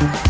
Thank 0.00 0.26
you. 0.26 0.29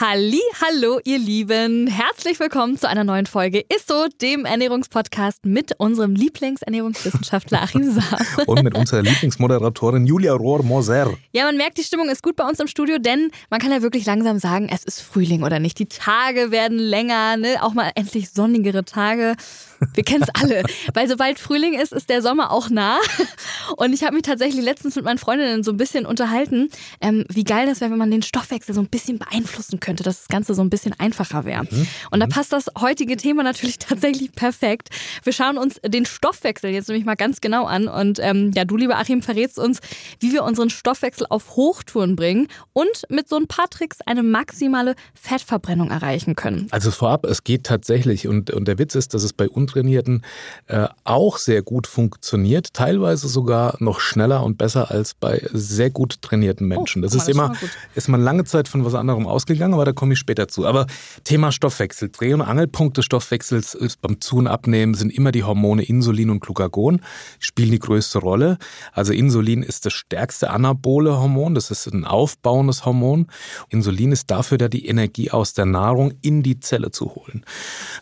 Halli, 0.00 0.40
hallo 0.60 0.98
ihr 1.04 1.20
Lieben. 1.20 1.86
Herzlich 1.86 2.40
willkommen 2.40 2.76
zu 2.76 2.88
einer 2.88 3.04
neuen 3.04 3.26
Folge 3.26 3.64
Isso, 3.72 4.08
dem 4.20 4.44
Ernährungspodcast 4.44 5.46
mit 5.46 5.78
unserem 5.78 6.16
Lieblingsernährungswissenschaftler 6.16 7.62
Achim 7.62 7.92
Saar. 7.92 8.18
Und 8.46 8.64
mit 8.64 8.76
unserer 8.76 9.02
Lieblingsmoderatorin 9.02 10.04
Julia 10.04 10.32
Rohr-Moser. 10.32 11.14
Ja, 11.30 11.44
man 11.44 11.56
merkt, 11.56 11.78
die 11.78 11.84
Stimmung 11.84 12.08
ist 12.08 12.24
gut 12.24 12.34
bei 12.34 12.44
uns 12.44 12.58
im 12.58 12.66
Studio, 12.66 12.98
denn 12.98 13.30
man 13.50 13.60
kann 13.60 13.70
ja 13.70 13.82
wirklich 13.82 14.04
langsam 14.04 14.40
sagen, 14.40 14.68
es 14.68 14.82
ist 14.82 15.00
Frühling 15.00 15.44
oder 15.44 15.60
nicht. 15.60 15.78
Die 15.78 15.86
Tage 15.86 16.50
werden 16.50 16.78
länger, 16.78 17.36
ne? 17.36 17.62
auch 17.62 17.72
mal 17.72 17.92
endlich 17.94 18.30
sonnigere 18.30 18.84
Tage. 18.84 19.36
Wir 19.94 20.02
kennen 20.02 20.24
es 20.24 20.30
alle, 20.42 20.64
weil 20.92 21.08
sobald 21.08 21.38
Frühling 21.38 21.74
ist, 21.74 21.92
ist 21.92 22.10
der 22.10 22.20
Sommer 22.20 22.50
auch 22.50 22.68
nah. 22.68 22.98
Und 23.76 23.92
ich 23.92 24.02
habe 24.02 24.14
mich 24.14 24.22
tatsächlich 24.22 24.64
letztens 24.64 24.96
mit 24.96 25.04
meinen 25.04 25.18
Freundinnen 25.18 25.62
so 25.62 25.70
ein 25.70 25.76
bisschen 25.76 26.04
unterhalten, 26.04 26.68
ähm, 27.00 27.24
wie 27.28 27.44
geil 27.44 27.66
das 27.66 27.80
wäre, 27.80 27.92
wenn 27.92 27.98
man 27.98 28.10
den 28.10 28.22
Stoffwechsel 28.22 28.74
so 28.74 28.80
ein 28.80 28.88
bisschen 28.88 29.20
beeinflussen 29.20 29.78
könnte, 29.78 29.83
dass 29.92 30.20
das 30.20 30.28
Ganze 30.28 30.54
so 30.54 30.62
ein 30.62 30.70
bisschen 30.70 30.94
einfacher 30.98 31.44
wäre. 31.44 31.64
Mhm. 31.64 31.86
Und 32.10 32.20
da 32.20 32.26
mhm. 32.26 32.30
passt 32.30 32.52
das 32.52 32.66
heutige 32.80 33.16
Thema 33.16 33.42
natürlich 33.42 33.78
tatsächlich 33.78 34.32
perfekt. 34.32 34.90
Wir 35.22 35.32
schauen 35.32 35.58
uns 35.58 35.80
den 35.86 36.06
Stoffwechsel 36.06 36.70
jetzt 36.70 36.88
nämlich 36.88 37.04
mal 37.04 37.14
ganz 37.14 37.40
genau 37.40 37.66
an. 37.66 37.88
Und 37.88 38.18
ähm, 38.20 38.52
ja, 38.54 38.64
du, 38.64 38.76
lieber 38.76 38.96
Achim, 38.96 39.22
verrätst 39.22 39.58
uns, 39.58 39.80
wie 40.20 40.32
wir 40.32 40.44
unseren 40.44 40.70
Stoffwechsel 40.70 41.26
auf 41.28 41.56
Hochtouren 41.56 42.16
bringen 42.16 42.48
und 42.72 43.04
mit 43.08 43.28
so 43.28 43.36
ein 43.36 43.46
paar 43.46 43.68
Tricks 43.68 44.00
eine 44.06 44.22
maximale 44.22 44.94
Fettverbrennung 45.14 45.90
erreichen 45.90 46.34
können. 46.34 46.68
Also 46.70 46.90
vorab, 46.90 47.24
es 47.26 47.44
geht 47.44 47.64
tatsächlich 47.64 48.28
und, 48.28 48.50
und 48.50 48.66
der 48.68 48.78
Witz 48.78 48.94
ist, 48.94 49.14
dass 49.14 49.22
es 49.22 49.32
bei 49.32 49.48
Untrainierten 49.48 50.22
äh, 50.66 50.88
auch 51.04 51.38
sehr 51.38 51.62
gut 51.62 51.86
funktioniert, 51.86 52.74
teilweise 52.74 53.28
sogar 53.28 53.76
noch 53.80 54.00
schneller 54.00 54.42
und 54.42 54.58
besser 54.58 54.90
als 54.90 55.14
bei 55.14 55.42
sehr 55.52 55.90
gut 55.90 56.22
trainierten 56.22 56.66
Menschen. 56.66 57.02
Oh, 57.02 57.06
das 57.06 57.14
ist 57.14 57.28
das 57.28 57.28
immer, 57.28 57.54
ist 57.94 58.08
man 58.08 58.22
lange 58.22 58.44
Zeit 58.44 58.68
von 58.68 58.84
was 58.84 58.94
anderem 58.94 59.26
ausgegangen, 59.26 59.73
aber 59.74 59.84
da 59.84 59.92
komme 59.92 60.14
ich 60.14 60.18
später 60.18 60.48
zu. 60.48 60.66
Aber 60.66 60.86
Thema 61.24 61.52
Stoffwechsel. 61.52 62.10
Dreh- 62.10 62.34
und 62.34 62.42
Angelpunkt 62.42 62.96
des 62.96 63.04
Stoffwechsels 63.04 63.74
ist 63.74 64.00
beim 64.00 64.20
Zu- 64.20 64.36
und 64.36 64.46
Abnehmen 64.46 64.94
sind 64.94 65.10
immer 65.10 65.32
die 65.32 65.44
Hormone 65.44 65.82
Insulin 65.82 66.30
und 66.30 66.40
Glucagon, 66.40 67.00
die 67.40 67.44
spielen 67.44 67.70
die 67.70 67.78
größte 67.78 68.18
Rolle. 68.18 68.58
Also 68.92 69.12
Insulin 69.12 69.62
ist 69.62 69.86
das 69.86 69.92
stärkste 69.92 70.50
anabole 70.50 71.18
Hormon, 71.18 71.54
das 71.54 71.70
ist 71.70 71.86
ein 71.86 72.04
aufbauendes 72.04 72.84
Hormon. 72.84 73.26
Insulin 73.68 74.12
ist 74.12 74.30
dafür 74.30 74.58
da, 74.58 74.68
die 74.68 74.86
Energie 74.86 75.30
aus 75.30 75.52
der 75.52 75.66
Nahrung 75.66 76.12
in 76.22 76.42
die 76.42 76.60
Zelle 76.60 76.90
zu 76.90 77.14
holen. 77.14 77.44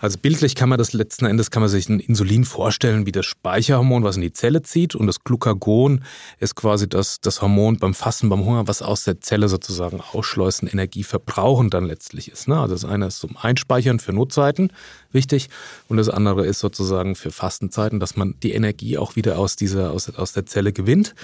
Also 0.00 0.18
bildlich 0.18 0.54
kann 0.54 0.68
man 0.68 0.78
das 0.78 0.92
letzten 0.92 1.26
Endes, 1.26 1.50
kann 1.50 1.62
man 1.62 1.68
sich 1.68 1.88
ein 1.88 2.00
Insulin 2.00 2.44
vorstellen 2.44 3.06
wie 3.06 3.12
das 3.12 3.26
Speicherhormon, 3.26 4.04
was 4.04 4.16
in 4.16 4.22
die 4.22 4.32
Zelle 4.32 4.62
zieht 4.62 4.94
und 4.94 5.06
das 5.06 5.24
Glucagon 5.24 6.04
ist 6.38 6.54
quasi 6.54 6.88
das, 6.88 7.20
das 7.20 7.42
Hormon 7.42 7.78
beim 7.78 7.94
Fasten, 7.94 8.28
beim 8.28 8.44
Hunger, 8.44 8.68
was 8.68 8.82
aus 8.82 9.04
der 9.04 9.20
Zelle 9.20 9.48
sozusagen 9.48 10.00
ausschleusen, 10.00 10.68
Energie 10.68 11.04
verbrauchen 11.04 11.61
dann 11.70 11.84
letztlich 11.84 12.30
ist. 12.30 12.48
Ne? 12.48 12.58
Also 12.58 12.74
das 12.74 12.84
eine 12.84 13.06
ist 13.06 13.18
zum 13.18 13.36
Einspeichern 13.36 13.98
für 13.98 14.12
Notzeiten 14.12 14.72
wichtig 15.12 15.48
und 15.88 15.96
das 15.96 16.08
andere 16.08 16.46
ist 16.46 16.60
sozusagen 16.60 17.14
für 17.14 17.30
Fastenzeiten, 17.30 18.00
dass 18.00 18.16
man 18.16 18.34
die 18.42 18.52
Energie 18.52 18.98
auch 18.98 19.16
wieder 19.16 19.38
aus 19.38 19.56
dieser, 19.56 19.90
aus, 19.90 20.10
aus 20.14 20.32
der 20.32 20.46
Zelle 20.46 20.72
gewinnt. 20.72 21.14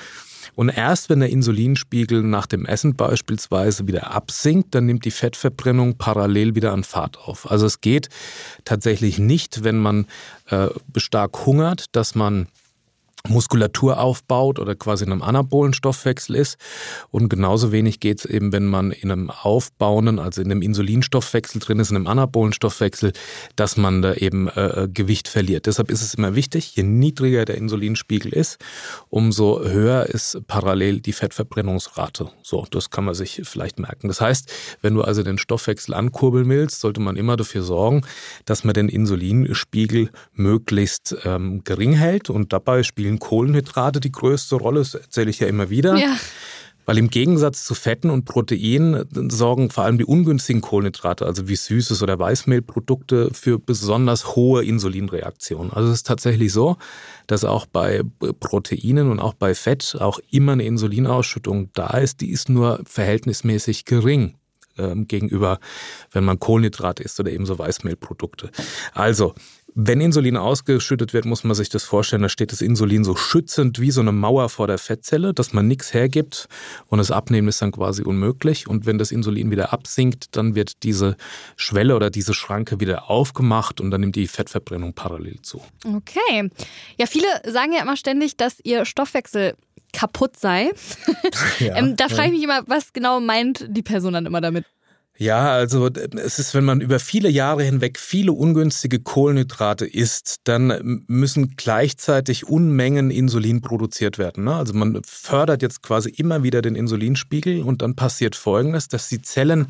Und 0.54 0.70
erst 0.70 1.08
wenn 1.08 1.20
der 1.20 1.30
Insulinspiegel 1.30 2.22
nach 2.22 2.46
dem 2.46 2.66
Essen 2.66 2.96
beispielsweise 2.96 3.86
wieder 3.86 4.10
absinkt, 4.10 4.74
dann 4.74 4.86
nimmt 4.86 5.04
die 5.04 5.10
Fettverbrennung 5.10 5.96
parallel 5.96 6.54
wieder 6.54 6.72
an 6.72 6.84
Fahrt 6.84 7.18
auf. 7.18 7.50
Also 7.50 7.66
es 7.66 7.80
geht 7.80 8.08
tatsächlich 8.64 9.18
nicht, 9.18 9.62
wenn 9.62 9.78
man 9.78 10.06
äh, 10.46 10.68
stark 10.96 11.46
hungert, 11.46 11.86
dass 11.92 12.14
man 12.14 12.48
Muskulatur 13.26 13.98
aufbaut 13.98 14.58
oder 14.58 14.74
quasi 14.74 15.04
in 15.04 15.12
einem 15.12 15.22
anabolen 15.22 15.74
Stoffwechsel 15.74 16.36
ist. 16.36 16.56
Und 17.10 17.28
genauso 17.28 17.72
wenig 17.72 18.00
geht 18.00 18.20
es 18.20 18.24
eben, 18.24 18.52
wenn 18.52 18.66
man 18.66 18.92
in 18.92 19.10
einem 19.10 19.30
aufbauenden, 19.30 20.18
also 20.18 20.40
in 20.40 20.50
einem 20.50 20.62
Insulinstoffwechsel 20.62 21.60
drin 21.60 21.80
ist, 21.80 21.90
in 21.90 21.96
einem 21.96 22.06
anabolen 22.06 22.52
Stoffwechsel, 22.52 23.12
dass 23.56 23.76
man 23.76 24.02
da 24.02 24.14
eben 24.14 24.48
äh, 24.48 24.84
äh, 24.84 24.88
Gewicht 24.88 25.28
verliert. 25.28 25.66
Deshalb 25.66 25.90
ist 25.90 26.02
es 26.02 26.14
immer 26.14 26.34
wichtig, 26.34 26.76
je 26.76 26.84
niedriger 26.84 27.44
der 27.44 27.56
Insulinspiegel 27.56 28.32
ist, 28.32 28.58
umso 29.08 29.62
höher 29.64 30.06
ist 30.06 30.40
parallel 30.46 31.00
die 31.00 31.12
Fettverbrennungsrate. 31.12 32.30
So, 32.42 32.66
das 32.70 32.90
kann 32.90 33.04
man 33.04 33.14
sich 33.14 33.42
vielleicht 33.44 33.78
merken. 33.78 34.08
Das 34.08 34.20
heißt, 34.20 34.52
wenn 34.80 34.94
du 34.94 35.02
also 35.02 35.22
den 35.22 35.38
Stoffwechsel 35.38 35.94
ankurbeln 35.94 36.48
willst, 36.48 36.80
sollte 36.80 37.00
man 37.00 37.16
immer 37.16 37.36
dafür 37.36 37.62
sorgen, 37.62 38.02
dass 38.44 38.64
man 38.64 38.74
den 38.74 38.88
Insulinspiegel 38.88 40.10
möglichst 40.32 41.16
ähm, 41.24 41.62
gering 41.64 41.92
hält 41.92 42.30
und 42.30 42.52
dabei 42.52 42.82
spielt 42.82 43.07
spielen 43.08 43.18
Kohlenhydrate 43.18 44.00
die 44.00 44.12
größte 44.12 44.56
Rolle, 44.56 44.80
das 44.80 44.94
erzähle 44.94 45.30
ich 45.30 45.40
ja 45.40 45.46
immer 45.46 45.70
wieder. 45.70 45.96
Ja. 45.96 46.16
Weil 46.84 46.96
im 46.96 47.10
Gegensatz 47.10 47.64
zu 47.64 47.74
Fetten 47.74 48.08
und 48.08 48.24
Proteinen 48.24 49.04
sorgen 49.30 49.68
vor 49.68 49.84
allem 49.84 49.98
die 49.98 50.06
ungünstigen 50.06 50.62
Kohlenhydrate, 50.62 51.26
also 51.26 51.46
wie 51.46 51.56
Süßes 51.56 52.02
oder 52.02 52.18
Weißmehlprodukte, 52.18 53.28
für 53.34 53.58
besonders 53.58 54.36
hohe 54.36 54.64
Insulinreaktionen. 54.64 55.70
Also 55.70 55.90
es 55.90 55.96
ist 55.96 56.06
tatsächlich 56.06 56.50
so, 56.50 56.78
dass 57.26 57.44
auch 57.44 57.66
bei 57.66 58.02
Proteinen 58.40 59.10
und 59.10 59.20
auch 59.20 59.34
bei 59.34 59.54
Fett 59.54 59.98
auch 60.00 60.18
immer 60.30 60.52
eine 60.52 60.64
Insulinausschüttung 60.64 61.68
da 61.74 61.98
ist. 61.98 62.22
Die 62.22 62.30
ist 62.30 62.48
nur 62.48 62.80
verhältnismäßig 62.86 63.84
gering 63.84 64.38
ähm, 64.78 65.06
gegenüber, 65.06 65.60
wenn 66.12 66.24
man 66.24 66.38
Kohlenhydrate 66.38 67.02
isst 67.02 67.20
oder 67.20 67.30
eben 67.30 67.44
so 67.44 67.58
Weißmehlprodukte. 67.58 68.50
Also 68.94 69.34
wenn 69.80 70.00
Insulin 70.00 70.36
ausgeschüttet 70.36 71.12
wird, 71.12 71.24
muss 71.24 71.44
man 71.44 71.54
sich 71.54 71.68
das 71.68 71.84
vorstellen, 71.84 72.22
da 72.22 72.28
steht 72.28 72.50
das 72.50 72.62
Insulin 72.62 73.04
so 73.04 73.14
schützend 73.14 73.78
wie 73.78 73.92
so 73.92 74.00
eine 74.00 74.10
Mauer 74.10 74.48
vor 74.48 74.66
der 74.66 74.76
Fettzelle, 74.76 75.32
dass 75.32 75.52
man 75.52 75.68
nichts 75.68 75.94
hergibt 75.94 76.48
und 76.88 76.98
das 76.98 77.12
Abnehmen 77.12 77.46
ist 77.46 77.62
dann 77.62 77.70
quasi 77.70 78.02
unmöglich. 78.02 78.66
Und 78.66 78.86
wenn 78.86 78.98
das 78.98 79.12
Insulin 79.12 79.52
wieder 79.52 79.72
absinkt, 79.72 80.36
dann 80.36 80.56
wird 80.56 80.82
diese 80.82 81.16
Schwelle 81.54 81.94
oder 81.94 82.10
diese 82.10 82.34
Schranke 82.34 82.80
wieder 82.80 83.08
aufgemacht 83.08 83.80
und 83.80 83.92
dann 83.92 84.00
nimmt 84.00 84.16
die 84.16 84.26
Fettverbrennung 84.26 84.94
parallel 84.94 85.40
zu. 85.42 85.62
Okay. 85.86 86.50
Ja, 86.98 87.06
viele 87.06 87.28
sagen 87.46 87.72
ja 87.72 87.80
immer 87.80 87.96
ständig, 87.96 88.36
dass 88.36 88.58
ihr 88.64 88.84
Stoffwechsel 88.84 89.54
kaputt 89.92 90.36
sei. 90.36 90.72
Ja, 91.60 91.76
ähm, 91.76 91.96
da 91.96 92.08
frage 92.08 92.28
ich 92.28 92.34
mich 92.34 92.42
immer, 92.42 92.62
was 92.66 92.92
genau 92.92 93.20
meint 93.20 93.66
die 93.68 93.82
Person 93.82 94.12
dann 94.12 94.26
immer 94.26 94.40
damit? 94.40 94.64
Ja, 95.20 95.50
also 95.50 95.88
es 95.88 96.38
ist, 96.38 96.54
wenn 96.54 96.64
man 96.64 96.80
über 96.80 97.00
viele 97.00 97.28
Jahre 97.28 97.64
hinweg 97.64 97.98
viele 97.98 98.32
ungünstige 98.32 99.00
Kohlenhydrate 99.00 99.84
isst, 99.84 100.36
dann 100.44 101.02
müssen 101.08 101.56
gleichzeitig 101.56 102.46
Unmengen 102.46 103.10
Insulin 103.10 103.60
produziert 103.60 104.18
werden. 104.18 104.44
Ne? 104.44 104.54
Also 104.54 104.74
man 104.74 105.02
fördert 105.04 105.60
jetzt 105.60 105.82
quasi 105.82 106.10
immer 106.10 106.44
wieder 106.44 106.62
den 106.62 106.76
Insulinspiegel 106.76 107.64
und 107.64 107.82
dann 107.82 107.96
passiert 107.96 108.36
Folgendes, 108.36 108.86
dass 108.86 109.08
die 109.08 109.20
Zellen 109.20 109.66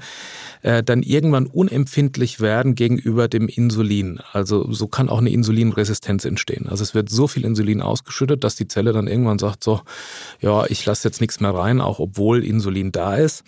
äh, 0.61 0.83
dann 0.83 1.03
irgendwann 1.03 1.47
unempfindlich 1.47 2.41
werden 2.41 2.75
gegenüber 2.75 3.27
dem 3.27 3.49
Insulin. 3.49 4.21
Also 4.33 4.71
so 4.71 4.87
kann 4.87 5.09
auch 5.09 5.19
eine 5.19 5.31
Insulinresistenz 5.31 6.27
entstehen. 6.27 6.69
Also 6.69 6.83
es 6.83 6.95
wird 6.95 7.09
so 7.09 7.27
viel 7.27 7.47
Insulin 7.47 7.81
ausgeschüttet, 7.81 8.45
dass 8.45 8.55
die 8.55 8.69
Zelle 8.69 8.93
dann 8.93 9.07
irgendwann 9.07 9.39
sagt 9.39 9.65
so, 9.65 9.81
ja, 10.43 10.67
ich 10.67 10.85
lasse 10.85 11.09
jetzt 11.09 11.23
nichts 11.23 11.41
mehr 11.41 11.55
rein, 11.55 11.81
auch 11.81 12.01
obwohl 12.01 12.45
Insulin 12.45 12.93
da 12.93 13.17
ist. 13.17 13.45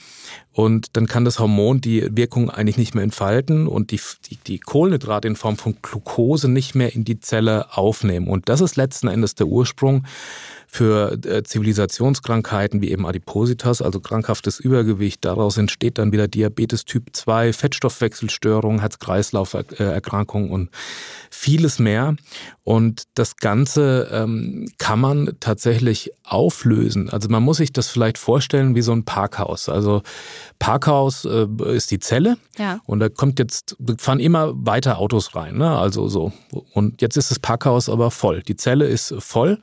Und 0.53 0.97
dann 0.97 1.07
kann 1.07 1.25
das 1.25 1.39
Hormon 1.39 1.81
die 1.81 2.17
Wirkung 2.17 2.51
eigentlich 2.51 2.77
nicht 2.77 2.95
mehr 2.95 3.05
entfalten 3.05 3.69
und 3.69 3.93
die, 3.93 4.01
die, 4.29 4.37
die 4.37 4.59
Kohlenhydrate 4.59 5.29
in 5.29 5.37
Form 5.37 5.57
von 5.57 5.77
Glucose 5.81 6.49
nicht 6.49 6.75
mehr 6.75 6.93
in 6.95 7.05
die 7.05 7.21
Zelle 7.21 7.77
aufnehmen. 7.77 8.27
Und 8.27 8.49
das 8.49 8.61
ist 8.61 8.77
letzten 8.77 9.09
Endes 9.09 9.37
der 9.37 9.47
Ursprung 9.47 10.05
für 10.73 11.19
äh, 11.25 11.43
Zivilisationskrankheiten 11.43 12.81
wie 12.81 12.93
eben 12.93 13.05
Adipositas, 13.05 13.83
also 13.83 13.99
krankhaftes 13.99 14.61
Übergewicht. 14.61 15.25
Daraus 15.25 15.57
entsteht 15.59 15.99
dann 15.99 16.13
wieder 16.13 16.29
Diabetes 16.29 16.85
Typ 16.85 17.09
2, 17.13 17.53
Fettstoffwechselstörungen, 17.53 18.79
Herz-Kreislauf-Erkrankungen 18.79 20.51
und 20.51 20.71
vieles 21.29 21.81
mehr. 21.81 22.15
Und 22.63 23.03
das 23.15 23.37
Ganze 23.37 24.09
ähm, 24.13 24.69
kann 24.79 25.01
man 25.01 25.33
tatsächlich 25.41 26.13
auflösen. 26.23 27.11
Also 27.11 27.29
man 27.29 27.43
muss 27.43 27.57
sich 27.57 27.73
das 27.73 27.89
vielleicht 27.89 28.17
vorstellen 28.17 28.77
wie 28.77 28.83
so 28.83 28.93
ein 28.93 29.05
Parkhaus. 29.05 29.69
Also 29.69 30.03
Parkhaus 30.61 31.25
äh, 31.25 31.49
ist 31.75 31.91
die 31.91 31.99
Zelle 31.99 32.37
ja. 32.59 32.79
und 32.87 33.01
da 33.01 33.09
kommt 33.09 33.41
jetzt, 33.41 33.77
fahren 33.99 34.21
immer 34.21 34.53
weiter 34.55 34.99
Autos 34.99 35.35
rein. 35.35 35.57
Ne? 35.57 35.77
Also 35.77 36.07
so. 36.07 36.33
Und 36.75 37.03
jetzt 37.03 37.17
ist 37.17 37.33
das 37.33 37.41
Parkhaus 37.41 37.89
aber 37.89 38.13
voll. 38.13 38.43
Die 38.45 38.55
Zelle 38.55 38.87
ist 38.87 39.13
voll 39.19 39.59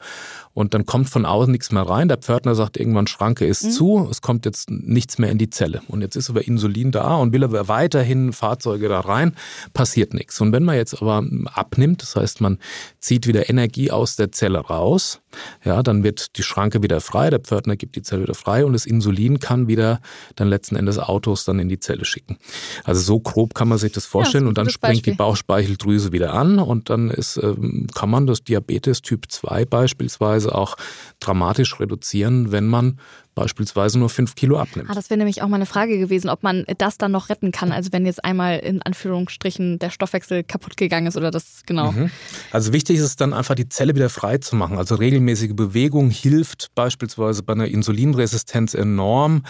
und 0.57 0.73
dann 0.73 0.87
kommt 0.87 1.07
von 1.07 1.23
außen 1.23 1.51
nichts 1.51 1.71
mehr 1.71 1.83
rein. 1.83 2.07
Der 2.07 2.17
Pförtner 2.17 2.55
sagt 2.55 2.77
irgendwann, 2.77 3.05
Schranke 3.05 3.45
ist 3.45 3.63
mhm. 3.63 3.69
zu, 3.69 4.07
es 4.09 4.23
kommt 4.23 4.43
jetzt 4.43 4.71
nichts 4.71 5.19
mehr 5.19 5.29
in 5.29 5.37
die 5.37 5.51
Zelle. 5.51 5.81
Und 5.87 6.01
jetzt 6.01 6.15
ist 6.15 6.31
aber 6.31 6.47
Insulin 6.47 6.91
da 6.91 7.17
und 7.17 7.31
will 7.31 7.43
aber 7.43 7.67
weiterhin 7.67 8.33
Fahrzeuge 8.33 8.89
da 8.89 9.01
rein, 9.01 9.35
passiert 9.75 10.15
nichts. 10.15 10.41
Und 10.41 10.53
wenn 10.53 10.63
man 10.63 10.75
jetzt 10.75 10.99
aber 10.99 11.23
abnimmt, 11.53 12.01
das 12.01 12.15
heißt, 12.15 12.41
man 12.41 12.57
zieht 12.99 13.27
wieder 13.27 13.51
Energie 13.51 13.91
aus 13.91 14.15
der 14.15 14.31
Zelle 14.31 14.57
raus, 14.57 15.21
ja, 15.63 15.83
dann 15.83 16.03
wird 16.03 16.37
die 16.37 16.43
Schranke 16.43 16.81
wieder 16.81 17.01
frei, 17.01 17.29
der 17.29 17.39
Pförtner 17.39 17.75
gibt 17.75 17.95
die 17.95 18.01
Zelle 18.01 18.23
wieder 18.23 18.33
frei 18.33 18.65
und 18.65 18.73
das 18.73 18.87
Insulin 18.87 19.39
kann 19.39 19.67
wieder 19.67 20.01
dann 20.35 20.47
letzten 20.47 20.75
Endes 20.75 20.97
Autos 20.97 21.45
dann 21.45 21.59
in 21.59 21.69
die 21.69 21.79
Zelle 21.79 22.05
schicken. 22.05 22.37
Also 22.83 23.01
so 23.01 23.19
grob 23.19 23.53
kann 23.53 23.67
man 23.67 23.77
sich 23.77 23.91
das 23.91 24.05
vorstellen 24.07 24.45
ja, 24.45 24.49
das 24.49 24.49
und 24.49 24.57
dann 24.57 24.69
springt 24.69 24.95
Beispiel. 24.95 25.13
die 25.13 25.17
Bauchspeicheldrüse 25.17 26.11
wieder 26.11 26.33
an 26.33 26.57
und 26.57 26.89
dann 26.89 27.11
ist, 27.11 27.37
ähm, 27.37 27.85
kann 27.93 28.09
man 28.09 28.25
das 28.25 28.43
Diabetes 28.43 29.03
Typ 29.03 29.31
2 29.31 29.65
beispielsweise 29.65 30.46
auch 30.49 30.75
dramatisch 31.19 31.79
reduzieren, 31.79 32.51
wenn 32.51 32.67
man 32.67 32.99
beispielsweise 33.37 33.99
nur 33.99 34.09
fünf 34.09 34.33
Kilo 34.33 34.57
abnimmt. 34.57 34.89
Ah, 34.89 34.95
das 34.95 35.11
wäre 35.11 35.19
nämlich 35.19 35.43
auch 35.43 35.47
mal 35.47 35.57
eine 35.57 35.67
Frage 35.67 35.99
gewesen, 35.99 36.27
ob 36.27 36.41
man 36.41 36.65
das 36.79 36.97
dann 36.97 37.11
noch 37.11 37.29
retten 37.29 37.51
kann. 37.51 37.71
Also 37.71 37.93
wenn 37.93 38.03
jetzt 38.07 38.25
einmal 38.25 38.57
in 38.57 38.81
Anführungsstrichen 38.81 39.77
der 39.77 39.91
Stoffwechsel 39.91 40.43
kaputt 40.43 40.75
gegangen 40.75 41.05
ist 41.05 41.17
oder 41.17 41.29
das 41.29 41.61
genau. 41.67 41.91
Mhm. 41.91 42.09
Also 42.51 42.73
wichtig 42.73 42.97
ist 42.97 43.03
es 43.03 43.15
dann 43.15 43.33
einfach, 43.33 43.53
die 43.53 43.69
Zelle 43.69 43.93
wieder 43.93 44.09
frei 44.09 44.39
zu 44.39 44.55
machen. 44.55 44.79
Also 44.79 44.95
regelmäßige 44.95 45.53
Bewegung 45.53 46.09
hilft 46.09 46.73
beispielsweise 46.73 47.43
bei 47.43 47.53
einer 47.53 47.67
Insulinresistenz 47.67 48.73
enorm. 48.73 49.43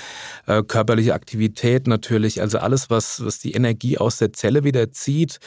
Äh, 0.48 0.64
körperliche 0.64 1.14
Aktivität 1.14 1.88
natürlich, 1.88 2.42
also 2.42 2.58
alles, 2.58 2.90
was, 2.90 3.24
was 3.24 3.40
die 3.40 3.54
Energie 3.54 3.98
aus 3.98 4.18
der 4.18 4.34
Zelle 4.34 4.66
wieder 4.66 4.92
zieht, 4.92 5.40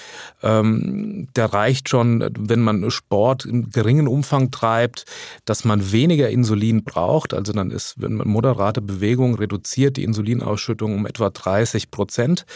ähm, 0.43 1.28
da 1.34 1.44
reicht 1.44 1.90
schon, 1.90 2.26
wenn 2.38 2.60
man 2.60 2.90
Sport 2.90 3.44
im 3.44 3.69
geringen 3.69 4.08
Umfang 4.08 4.50
treibt, 4.50 5.04
dass 5.44 5.66
man 5.66 5.93
weniger 5.93 6.31
Insulin 6.31 6.84
braucht. 6.84 7.34
Also 7.34 7.52
dann 7.52 7.70
ist, 7.70 7.96
wenn 7.98 8.14
man 8.14 8.30
moderate 8.31 8.81
Bewegung 8.81 9.35
reduziert 9.35 9.97
die 9.97 10.05
Insulinausschüttung 10.05 10.94
um 10.94 11.06
etwa 11.06 11.31
30 11.31 11.91
Prozent. 11.91 12.47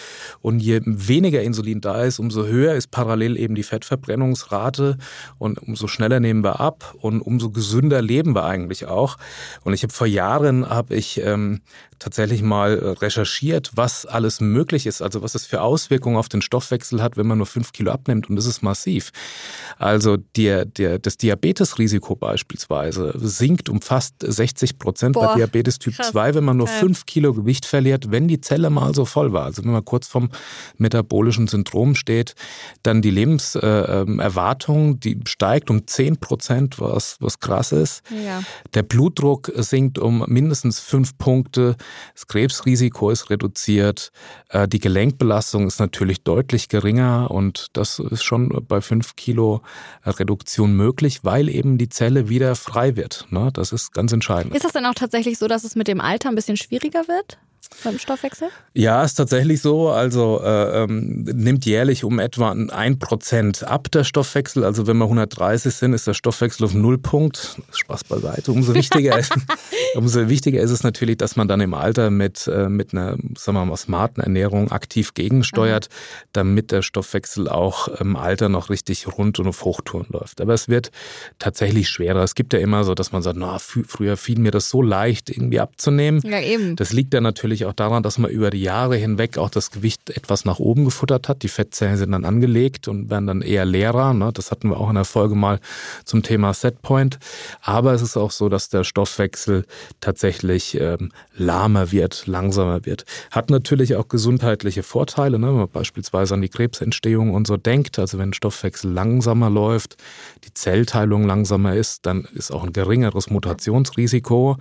Und 0.41 0.61
je 0.61 0.81
weniger 0.85 1.43
Insulin 1.43 1.81
da 1.81 2.03
ist, 2.03 2.19
umso 2.19 2.47
höher 2.47 2.75
ist 2.75 2.91
parallel 2.91 3.37
eben 3.39 3.55
die 3.55 3.63
Fettverbrennungsrate 3.63 4.97
und 5.39 5.59
umso 5.59 5.87
schneller 5.87 6.21
nehmen 6.21 6.43
wir 6.43 6.61
ab 6.61 6.95
und 7.01 7.21
umso 7.21 7.51
gesünder 7.51 8.01
leben 8.01 8.35
wir 8.35 8.45
eigentlich 8.45 8.87
auch. 8.87 9.17
Und 9.63 9.75
ich 9.75 9.83
habe 9.83 9.93
vor 9.93 10.07
Jahren 10.07 10.69
habe 10.69 10.95
ich 10.95 11.21
ähm, 11.23 11.61
tatsächlich 11.99 12.43
mal 12.43 12.79
äh, 12.79 12.89
recherchiert, 12.91 13.73
was 13.75 14.07
alles 14.07 14.41
möglich 14.41 14.87
ist, 14.87 15.03
also 15.03 15.23
was 15.23 15.35
es 15.35 15.47
für 15.47 15.63
Auswirkungen 15.63 16.17
auf 16.17 16.29
den 16.29 16.43
Stoffwechsel 16.43 17.03
hat, 17.03 17.17
wenn 17.17 17.27
man 17.27 17.39
nur 17.39 17.47
fünf 17.47 17.73
Kilo 17.73 17.93
abnimmt. 17.93 18.29
Und 18.29 18.37
das 18.37 18.47
ist 18.47 18.63
massiv. 18.63 19.13
Also 19.79 20.17
der, 20.17 20.65
der, 20.65 20.99
das 20.99 21.17
Diabetesrisiko 21.17 22.17
beispielsweise 22.17 23.13
sinkt 23.17 23.69
um 23.69 23.81
fast 23.81 24.15
60 24.21 24.79
Prozent 24.79 25.15
bei 25.15 25.35
Diabetes 25.35 25.79
Typ 25.79 25.97
krass. 25.97 26.11
2, 26.11 26.35
wenn 26.35 26.45
man 26.45 26.57
nur 26.57 26.67
fünf 26.67 27.07
Kilo 27.07 27.33
Gewicht 27.33 27.67
verliert, 27.67 28.11
wenn 28.11 28.29
die 28.29 28.41
Zelle 28.41 28.71
mal 28.71 28.95
so 28.95 29.05
voll 29.05 29.33
war. 29.33 29.45
Also 29.45 29.65
wenn 29.65 29.73
man 29.73 29.85
kurz 29.85 30.07
vom 30.07 30.31
metabolischen 30.79 31.47
Syndrom 31.47 31.95
steht, 31.95 32.35
dann 32.83 33.03
die 33.03 33.11
Lebenserwartung, 33.11 34.95
äh, 34.95 34.99
die 34.99 35.21
steigt 35.27 35.71
um 35.71 35.87
10 35.87 36.19
Prozent, 36.19 36.81
was, 36.81 37.17
was 37.21 37.41
krass 37.41 37.73
ist. 37.73 38.03
Ja. 38.25 38.43
Der 38.75 38.83
Blutdruck 38.83 39.53
sinkt 39.57 39.99
um 39.99 40.25
mindestens 40.29 40.81
fünf 40.81 41.17
Punkte. 41.19 41.77
Das 42.15 42.27
Krebsrisiko 42.27 43.11
ist 43.11 43.31
reduziert. 43.31 44.11
Äh, 44.49 44.69
die 44.69 44.79
Gelenkbelastung 44.79 45.67
ist 45.67 45.81
natürlich 45.81 46.23
deutlich 46.23 46.69
geringer 46.69 47.31
und 47.31 47.69
das 47.73 47.99
ist 47.99 48.25
schon 48.25 48.65
bei 48.69 48.81
fünf 48.81 49.17
Kilo 49.17 49.63
Reduktion 50.05 50.75
möglich, 50.75 51.21
weil 51.23 51.49
eben 51.49 51.79
die 51.79 51.89
Zelle 51.89 52.29
wieder 52.29 52.55
frei 52.55 52.97
wird. 52.97 53.27
Ne? 53.31 53.51
Das 53.53 53.73
ist 53.73 53.93
ganz 53.93 54.13
entscheidend. 54.13 54.55
Ist 54.55 54.65
das 54.65 54.73
dann 54.73 54.87
auch 54.87 54.95
tatsächlich 54.95 55.39
so, 55.39 55.49
dass 55.49 55.65
es 55.65 55.77
mit 55.77 55.89
dem 55.89 56.01
Alter 56.01 56.29
ein 56.29 56.35
bisschen 56.35 56.57
schwieriger 56.57 57.09
wird? 57.09 57.39
Beim 57.83 57.99
Stoffwechsel? 57.99 58.49
Ja, 58.73 59.05
ist 59.05 59.15
tatsächlich 59.15 59.61
so. 59.61 59.91
Also 59.91 60.41
äh, 60.43 60.85
ähm, 60.85 61.25
nimmt 61.25 61.67
jährlich 61.67 62.05
um 62.05 62.19
etwa 62.19 62.53
ein 62.53 62.99
Prozent 62.99 63.65
ab 63.65 63.91
der 63.91 64.05
Stoffwechsel. 64.05 64.65
Also 64.65 64.87
wenn 64.87 64.97
wir 64.97 65.05
130 65.05 65.75
sind, 65.75 65.93
ist 65.93 66.07
der 66.07 66.15
Stoffwechsel 66.15 66.65
auf 66.65 66.75
Nullpunkt. 66.75 67.61
Spaß 67.73 68.05
beiseite. 68.05 68.53
Umso 68.53 68.75
wichtiger, 68.75 69.19
ist, 69.19 69.35
umso 69.95 70.29
wichtiger 70.29 70.61
ist 70.61 70.71
es 70.71 70.83
natürlich, 70.83 71.19
dass 71.19 71.37
man 71.37 71.49
dann 71.49 71.61
im 71.61 71.75
Alter 71.75 72.11
mit, 72.11 72.47
äh, 72.47 72.69
mit 72.69 72.93
einer 72.93 73.17
sagen 73.37 73.59
wir 73.59 73.65
mal, 73.65 73.77
smarten 73.77 74.23
Ernährung 74.23 74.71
aktiv 74.73 75.15
gegensteuert, 75.15 75.89
mhm. 75.89 76.29
damit 76.33 76.71
der 76.71 76.83
Stoffwechsel 76.83 77.49
auch 77.49 77.89
im 77.89 78.17
Alter 78.17 78.49
noch 78.49 78.71
richtig 78.71 79.07
rund 79.07 79.39
und 79.39 79.47
auf 79.47 79.65
Hochtouren 79.65 80.07
läuft. 80.11 80.41
Aber 80.41 80.55
es 80.55 80.69
wird 80.69 80.91
tatsächlich 81.39 81.89
schwerer. 81.89 82.23
Es 82.23 82.35
gibt 82.35 82.53
ja 82.53 82.59
immer 82.59 82.85
so, 82.85 82.95
dass 82.95 83.13
man 83.13 83.23
sagt, 83.23 83.37
na, 83.39 83.59
früher 83.59 84.17
fiel 84.17 84.39
mir 84.39 84.51
das 84.51 84.69
so 84.69 84.83
leicht, 84.83 85.31
irgendwie 85.31 85.61
abzunehmen. 85.61 86.21
Ja, 86.25 86.41
eben. 86.41 86.77
Das 86.77 86.93
liegt 86.93 87.15
dann 87.15 87.23
natürlich 87.23 87.54
natürlich 87.55 87.71
auch 87.71 87.75
daran, 87.75 88.03
dass 88.03 88.19
man 88.19 88.31
über 88.31 88.51
die 88.51 88.63
Jahre 88.63 88.97
hinweg 88.97 89.39
auch 89.39 89.49
das 89.49 89.71
Gewicht 89.71 90.11
etwas 90.11 90.45
nach 90.45 90.59
oben 90.59 90.85
gefuttert 90.85 91.29
hat. 91.29 91.43
Die 91.45 91.49
Fettzellen 91.49 91.97
sind 91.97 92.11
dann 92.11 92.25
angelegt 92.25 92.89
und 92.89 93.11
werden 93.11 93.29
dann 93.29 93.43
eher 93.43 93.65
leerer. 93.65 94.13
Ne? 94.13 94.33
Das 94.33 94.51
hatten 94.51 94.71
wir 94.71 94.81
auch 94.81 94.89
in 94.89 94.97
der 94.97 95.05
Folge 95.05 95.37
mal 95.37 95.61
zum 96.05 96.25
Thema 96.25 96.53
Setpoint. 96.53 97.19
Aber 97.63 97.93
es 97.93 98.03
ist 98.03 98.17
auch 98.17 98.33
so, 98.33 98.49
dass 98.49 98.71
der 98.71 98.83
Stoffwechsel 98.83 99.67
tatsächlich 100.01 100.81
ähm, 100.81 101.13
lahmer 101.37 101.93
wird, 101.93 102.27
langsamer 102.27 102.85
wird. 102.87 103.05
Hat 103.31 103.51
natürlich 103.51 103.95
auch 103.95 104.09
gesundheitliche 104.09 104.83
Vorteile, 104.83 105.39
ne? 105.39 105.47
wenn 105.49 105.57
man 105.57 105.69
beispielsweise 105.69 106.35
an 106.35 106.43
die 106.43 106.49
Krebsentstehung 106.49 107.35
und 107.35 107.47
so 107.47 107.57
denkt. 107.57 108.01
Also 108.01 108.19
wenn 108.19 108.33
Stoffwechsel 108.33 108.91
langsamer 108.91 109.49
läuft, 109.49 109.97
die 110.45 110.53
Zellteilung 110.53 111.25
langsamer 111.25 111.77
ist, 111.77 112.05
dann 112.07 112.27
ist 112.35 112.51
auch 112.51 112.65
ein 112.65 112.73
geringeres 112.73 113.31
Mutationsrisiko. 113.31 114.57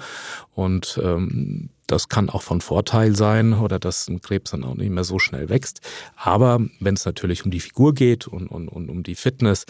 Und 0.54 1.00
ähm, 1.04 1.70
das 1.94 2.10
kann 2.10 2.30
auch 2.30 2.42
von 2.42 2.60
Vorteil 2.60 3.16
sein 3.16 3.54
oder 3.54 3.78
dass 3.78 4.08
ein 4.08 4.20
Krebs 4.20 4.52
dann 4.52 4.64
auch 4.64 4.74
nicht 4.74 4.90
mehr 4.90 5.04
so 5.04 5.20
schnell 5.20 5.50
wächst. 5.50 5.80
Aber 6.16 6.60
wenn 6.80 6.96
es 6.96 7.06
natürlich 7.06 7.46
um 7.46 7.52
die 7.52 7.60
Figur 7.60 7.94
geht 7.94 8.28
und, 8.28 8.48
und, 8.48 8.68
und 8.68 8.90
um 8.90 9.04
die 9.04 9.14
Fitness, 9.14 9.66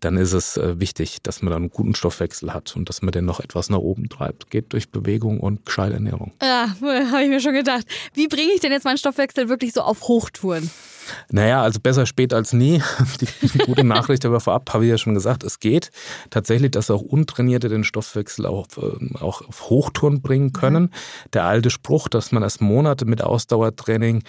dann 0.00 0.16
ist 0.16 0.32
es 0.32 0.56
äh, 0.56 0.80
wichtig, 0.80 1.22
dass 1.22 1.40
man 1.40 1.52
dann 1.52 1.62
einen 1.62 1.70
guten 1.70 1.94
Stoffwechsel 1.94 2.52
hat 2.52 2.74
und 2.74 2.88
dass 2.88 3.00
man 3.00 3.12
den 3.12 3.24
noch 3.24 3.38
etwas 3.38 3.70
nach 3.70 3.78
oben 3.78 4.08
treibt. 4.08 4.50
Geht 4.50 4.72
durch 4.72 4.90
Bewegung 4.90 5.38
und 5.38 5.64
gescheite 5.64 5.94
Ernährung. 5.94 6.32
Ja, 6.42 6.74
habe 6.80 7.22
ich 7.22 7.28
mir 7.28 7.40
schon 7.40 7.54
gedacht. 7.54 7.86
Wie 8.14 8.26
bringe 8.26 8.52
ich 8.52 8.60
denn 8.60 8.72
jetzt 8.72 8.84
meinen 8.84 8.98
Stoffwechsel 8.98 9.48
wirklich 9.48 9.72
so 9.72 9.82
auf 9.82 10.02
Hochtouren? 10.08 10.68
Naja, 11.30 11.62
also 11.62 11.80
besser 11.80 12.06
spät 12.06 12.32
als 12.32 12.52
nie. 12.52 12.82
Die 13.42 13.58
gute 13.58 13.84
Nachricht 13.84 14.24
aber 14.24 14.40
vorab 14.40 14.72
habe 14.72 14.84
ich 14.84 14.90
ja 14.90 14.98
schon 14.98 15.14
gesagt, 15.14 15.42
es 15.42 15.60
geht 15.60 15.90
tatsächlich, 16.30 16.70
dass 16.70 16.90
auch 16.90 17.02
Untrainierte 17.02 17.68
den 17.68 17.84
Stoffwechsel 17.84 18.46
auch, 18.46 18.66
ähm, 18.76 19.16
auch 19.20 19.46
auf 19.46 19.70
Hochtouren 19.70 20.20
bringen 20.22 20.52
können. 20.52 20.84
Mhm. 20.84 20.90
Der 21.32 21.44
alte 21.44 21.67
Spruch, 21.70 22.08
dass 22.08 22.32
man 22.32 22.42
erst 22.42 22.60
Monate 22.60 23.04
mit 23.04 23.22
Ausdauertraining 23.22 24.22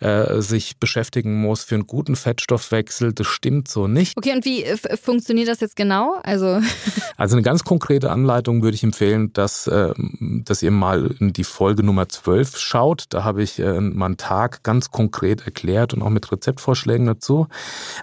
äh, 0.00 0.40
sich 0.40 0.78
beschäftigen 0.78 1.40
muss 1.40 1.64
für 1.64 1.74
einen 1.74 1.86
guten 1.86 2.16
Fettstoffwechsel, 2.16 3.12
das 3.12 3.26
stimmt 3.26 3.68
so 3.68 3.86
nicht. 3.86 4.16
Okay, 4.16 4.32
und 4.34 4.44
wie 4.44 4.64
äh, 4.64 4.76
funktioniert 4.96 5.48
das 5.48 5.60
jetzt 5.60 5.76
genau? 5.76 6.18
Also, 6.22 6.60
also 7.16 7.36
eine 7.36 7.42
ganz 7.42 7.64
konkrete 7.64 8.10
Anleitung 8.10 8.62
würde 8.62 8.74
ich 8.74 8.82
empfehlen, 8.82 9.32
dass, 9.32 9.66
äh, 9.66 9.92
dass 10.20 10.62
ihr 10.62 10.70
mal 10.70 11.14
in 11.20 11.32
die 11.32 11.44
Folge 11.44 11.82
Nummer 11.82 12.08
12 12.08 12.58
schaut. 12.58 13.04
Da 13.10 13.24
habe 13.24 13.42
ich 13.42 13.58
äh, 13.58 13.80
mal 13.80 14.06
einen 14.06 14.16
Tag 14.16 14.62
ganz 14.62 14.90
konkret 14.90 15.44
erklärt 15.44 15.94
und 15.94 16.02
auch 16.02 16.10
mit 16.10 16.30
Rezeptvorschlägen 16.30 17.06
dazu. 17.06 17.46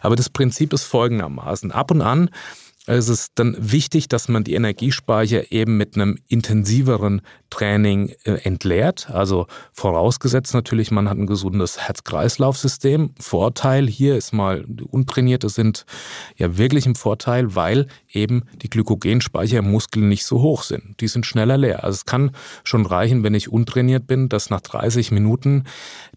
Aber 0.02 0.16
das 0.16 0.30
Prinzip 0.30 0.74
ist 0.74 0.84
folgendermaßen. 0.84 1.72
Ab 1.72 1.92
und 1.92 2.02
an 2.02 2.30
ist 2.88 3.08
es 3.08 3.34
dann 3.34 3.56
wichtig, 3.60 4.10
dass 4.10 4.28
man 4.28 4.44
die 4.44 4.56
Energiespeicher 4.56 5.52
eben 5.52 5.78
mit 5.78 5.96
einem 5.96 6.18
intensiveren 6.28 7.22
Training 7.50 8.14
äh, 8.26 8.34
entleert. 8.44 9.10
Also 9.10 9.48
vorausgesetzt 9.72 10.54
natürlich, 10.54 10.92
man 10.92 11.10
hat 11.10 11.18
ein 11.18 11.28
gesundes 11.28 11.80
Herz-Kreislauf-System. 11.80 13.12
Vorteil 13.20 13.88
hier 13.88 14.18
ist 14.18 14.34
mal, 14.34 14.66
Untrainierte 14.90 15.48
sind 15.48 15.86
ja 16.36 16.58
wirklich 16.58 16.86
im 16.86 16.96
Vorteil, 16.96 17.56
weil 17.56 17.88
eben 18.12 18.44
die 18.62 18.70
Glykogenspeicher 18.70 19.60
im 19.60 19.72
Muskel 19.72 20.04
nicht 20.04 20.26
so 20.26 20.42
hoch 20.42 20.64
sind. 20.64 21.00
Die 21.00 21.08
sind 21.08 21.26
schneller 21.26 21.58
leer. 21.58 21.84
Also 21.84 21.96
es 21.96 22.06
kann 22.06 22.32
schon 22.66 22.86
reichen, 22.86 23.24
wenn 23.24 23.34
ich 23.34 23.50
untrainiert 23.50 24.08
bin, 24.08 24.28
dass 24.28 24.50
nach 24.50 24.62
30 24.62 25.12
Minuten 25.12 25.64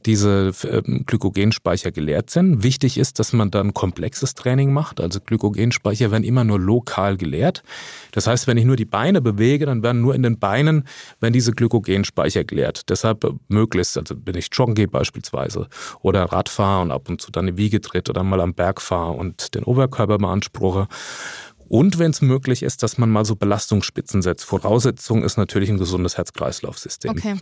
diese 0.06 0.52
ähm, 0.64 1.04
Glykogenspeicher 1.04 1.90
geleert 1.90 2.30
sind. 2.30 2.62
Wichtig 2.62 2.98
ist, 2.98 3.18
dass 3.18 3.32
man 3.32 3.50
dann 3.50 3.74
komplexes 3.74 4.34
Training 4.34 4.72
macht. 4.72 5.00
Also 5.00 5.20
Glykogenspeicher 5.20 6.10
werden 6.10 6.24
immer 6.24 6.44
nur 6.44 6.58
lokal 6.58 7.16
geleert. 7.16 7.62
Das 8.12 8.26
heißt, 8.26 8.46
wenn 8.46 8.56
ich 8.56 8.64
nur 8.64 8.76
die 8.76 8.84
Beine 8.84 9.20
bewege, 9.20 9.66
dann 9.66 9.82
werden 9.82 10.00
nur 10.00 10.14
in 10.14 10.22
den 10.22 10.38
Beinen 10.38 10.84
werden 11.20 11.32
diese 11.32 11.52
Glykogenspeicher 11.52 12.44
geleert. 12.44 12.88
Deshalb 12.88 13.26
möglichst, 13.48 13.98
also 13.98 14.14
wenn 14.24 14.36
ich 14.36 14.48
joggen 14.52 14.74
gehe 14.74 14.88
beispielsweise 14.88 15.68
oder 16.00 16.24
Rad 16.24 16.48
fahre 16.48 16.82
und 16.82 16.92
ab 16.92 17.08
und 17.08 17.20
zu 17.20 17.30
dann 17.30 17.46
eine 17.46 17.56
Wiege 17.56 17.80
tritt 17.80 18.08
oder 18.08 18.22
mal 18.22 18.40
am 18.40 18.54
Berg 18.54 18.80
fahre 18.80 19.12
und 19.12 19.54
den 19.54 19.64
Oberkörper 19.64 20.18
beanspruche, 20.18 20.88
und 21.68 21.98
wenn 21.98 22.12
es 22.12 22.22
möglich 22.22 22.62
ist, 22.62 22.84
dass 22.84 22.96
man 22.96 23.10
mal 23.10 23.24
so 23.24 23.34
Belastungsspitzen 23.34 24.22
setzt. 24.22 24.44
Voraussetzung 24.44 25.24
ist 25.24 25.36
natürlich 25.36 25.68
ein 25.68 25.78
gesundes 25.78 26.16
Herz-Kreislauf-System. 26.16 27.10
Okay. 27.10 27.34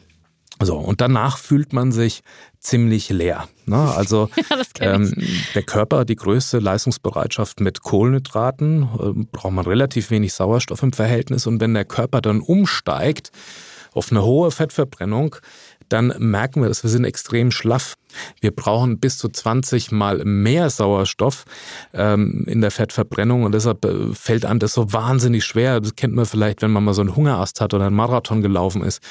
So, 0.60 0.76
und 0.76 1.00
danach 1.00 1.38
fühlt 1.38 1.72
man 1.72 1.90
sich 1.90 2.22
ziemlich 2.60 3.10
leer. 3.10 3.48
Ne? 3.66 3.76
Also 3.76 4.30
ja, 4.78 4.94
ähm, 4.94 5.12
der 5.54 5.62
Körper, 5.62 6.04
die 6.04 6.16
größte 6.16 6.58
Leistungsbereitschaft 6.58 7.60
mit 7.60 7.82
Kohlenhydraten, 7.82 8.82
äh, 8.82 9.26
braucht 9.32 9.52
man 9.52 9.66
relativ 9.66 10.10
wenig 10.10 10.32
Sauerstoff 10.32 10.82
im 10.82 10.92
Verhältnis. 10.92 11.46
Und 11.46 11.60
wenn 11.60 11.74
der 11.74 11.84
Körper 11.84 12.20
dann 12.20 12.40
umsteigt 12.40 13.32
auf 13.92 14.10
eine 14.10 14.24
hohe 14.24 14.50
Fettverbrennung, 14.50 15.36
dann 15.88 16.14
merken 16.18 16.62
wir, 16.62 16.68
dass 16.68 16.82
wir 16.82 16.90
sind 16.90 17.04
extrem 17.04 17.50
schlaff. 17.50 17.94
Wir 18.40 18.52
brauchen 18.52 18.98
bis 18.98 19.18
zu 19.18 19.28
20 19.28 19.90
Mal 19.90 20.24
mehr 20.24 20.70
Sauerstoff 20.70 21.44
ähm, 21.92 22.44
in 22.46 22.60
der 22.60 22.70
Fettverbrennung 22.70 23.42
und 23.42 23.52
deshalb 23.52 23.84
äh, 23.84 24.14
fällt 24.14 24.44
einem 24.44 24.60
das 24.60 24.74
so 24.74 24.92
wahnsinnig 24.92 25.44
schwer. 25.44 25.80
Das 25.80 25.96
kennt 25.96 26.14
man 26.14 26.26
vielleicht, 26.26 26.62
wenn 26.62 26.70
man 26.70 26.84
mal 26.84 26.94
so 26.94 27.00
einen 27.00 27.16
Hungerast 27.16 27.60
hat 27.60 27.74
oder 27.74 27.86
einen 27.86 27.96
Marathon 27.96 28.42
gelaufen 28.42 28.82
ist 28.82 29.02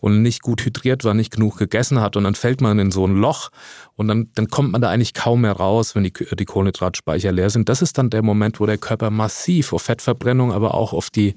und 0.00 0.22
nicht 0.22 0.42
gut 0.42 0.64
hydriert 0.64 1.04
war, 1.04 1.14
nicht 1.14 1.32
genug 1.32 1.58
gegessen 1.58 2.00
hat 2.00 2.16
und 2.16 2.24
dann 2.24 2.34
fällt 2.34 2.60
man 2.60 2.78
in 2.78 2.90
so 2.90 3.06
ein 3.06 3.16
Loch 3.16 3.50
und 3.98 4.06
dann, 4.06 4.30
dann 4.36 4.46
kommt 4.46 4.70
man 4.70 4.80
da 4.80 4.90
eigentlich 4.90 5.12
kaum 5.12 5.40
mehr 5.40 5.54
raus, 5.54 5.96
wenn 5.96 6.04
die, 6.04 6.12
die 6.12 6.44
Kohlenhydratspeicher 6.44 7.32
leer 7.32 7.50
sind. 7.50 7.68
Das 7.68 7.82
ist 7.82 7.98
dann 7.98 8.10
der 8.10 8.22
Moment, 8.22 8.60
wo 8.60 8.66
der 8.66 8.78
Körper 8.78 9.10
massiv 9.10 9.72
auf 9.72 9.82
Fettverbrennung, 9.82 10.52
aber 10.52 10.74
auch 10.74 10.92
auf 10.92 11.10
die 11.10 11.34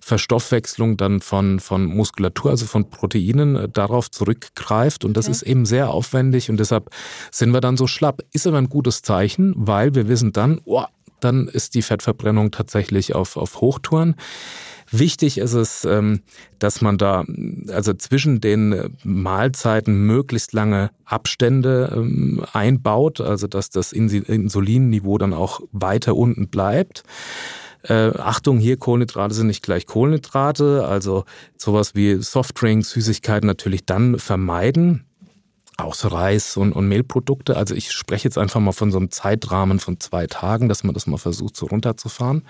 Verstoffwechslung 0.00 0.96
dann 0.96 1.20
von, 1.20 1.58
von 1.58 1.86
Muskulatur, 1.86 2.52
also 2.52 2.66
von 2.66 2.88
Proteinen, 2.88 3.56
äh, 3.56 3.68
darauf 3.68 4.12
zurückgreift. 4.34 5.04
Und 5.04 5.16
das 5.16 5.26
okay. 5.26 5.32
ist 5.32 5.42
eben 5.42 5.66
sehr 5.66 5.90
aufwendig 5.90 6.50
und 6.50 6.58
deshalb 6.58 6.90
sind 7.30 7.52
wir 7.52 7.60
dann 7.60 7.76
so 7.76 7.86
schlapp. 7.86 8.22
Ist 8.32 8.46
aber 8.46 8.58
ein 8.58 8.68
gutes 8.68 9.02
Zeichen, 9.02 9.54
weil 9.56 9.94
wir 9.94 10.08
wissen 10.08 10.32
dann, 10.32 10.60
oh, 10.64 10.84
dann 11.20 11.48
ist 11.48 11.74
die 11.74 11.82
Fettverbrennung 11.82 12.50
tatsächlich 12.50 13.14
auf, 13.14 13.36
auf 13.36 13.60
Hochtouren. 13.60 14.14
Wichtig 14.90 15.38
ist 15.38 15.54
es, 15.54 15.84
ähm, 15.86 16.20
dass 16.58 16.82
man 16.82 16.98
da 16.98 17.24
also 17.68 17.94
zwischen 17.94 18.40
den 18.40 18.94
Mahlzeiten 19.02 20.06
möglichst 20.06 20.52
lange 20.52 20.90
Abstände 21.06 21.92
ähm, 21.96 22.44
einbaut, 22.52 23.20
also 23.20 23.46
dass 23.46 23.70
das 23.70 23.92
Insulinniveau 23.92 25.16
dann 25.16 25.32
auch 25.32 25.60
weiter 25.72 26.14
unten 26.14 26.48
bleibt. 26.48 27.02
Äh, 27.84 28.16
Achtung, 28.18 28.58
hier 28.58 28.78
Kohlenhydrate 28.78 29.34
sind 29.34 29.46
nicht 29.46 29.62
gleich 29.62 29.86
Kohlenhydrate, 29.86 30.86
also 30.86 31.24
sowas 31.56 31.94
wie 31.94 32.16
Softdrinks, 32.16 32.90
Süßigkeiten 32.90 33.46
natürlich 33.46 33.84
dann 33.84 34.18
vermeiden. 34.18 35.04
Auch 35.76 35.94
so 35.94 36.08
Reis 36.08 36.56
und, 36.56 36.72
und 36.72 36.88
Mehlprodukte. 36.88 37.56
Also 37.56 37.74
ich 37.74 37.90
spreche 37.90 38.24
jetzt 38.28 38.38
einfach 38.38 38.60
mal 38.60 38.72
von 38.72 38.92
so 38.92 38.98
einem 38.98 39.10
Zeitrahmen 39.10 39.80
von 39.80 39.98
zwei 39.98 40.26
Tagen, 40.26 40.68
dass 40.68 40.84
man 40.84 40.94
das 40.94 41.06
mal 41.06 41.18
versucht, 41.18 41.56
so 41.56 41.66
runterzufahren. 41.66 42.44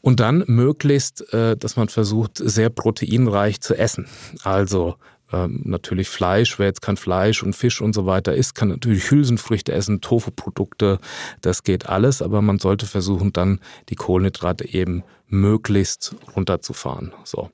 Und 0.00 0.20
dann 0.20 0.44
möglichst, 0.46 1.32
äh, 1.32 1.56
dass 1.56 1.76
man 1.76 1.88
versucht, 1.88 2.36
sehr 2.36 2.70
proteinreich 2.70 3.60
zu 3.60 3.74
essen. 3.74 4.06
Also 4.42 4.96
ähm, 5.34 5.62
natürlich 5.64 6.08
Fleisch, 6.08 6.58
wer 6.58 6.66
jetzt 6.66 6.82
kein 6.82 6.96
Fleisch 6.96 7.42
und 7.42 7.54
Fisch 7.54 7.80
und 7.80 7.94
so 7.94 8.06
weiter 8.06 8.34
isst, 8.34 8.54
kann 8.54 8.68
natürlich 8.68 9.10
Hülsenfrüchte 9.10 9.72
essen, 9.72 10.00
Tofu-Produkte, 10.00 10.98
das 11.40 11.62
geht 11.62 11.88
alles, 11.88 12.22
aber 12.22 12.40
man 12.42 12.58
sollte 12.58 12.86
versuchen, 12.86 13.32
dann 13.32 13.60
die 13.88 13.96
Kohlenhydrate 13.96 14.68
eben 14.68 15.02
möglichst 15.28 16.14
runterzufahren. 16.36 17.12
So. 17.24 17.50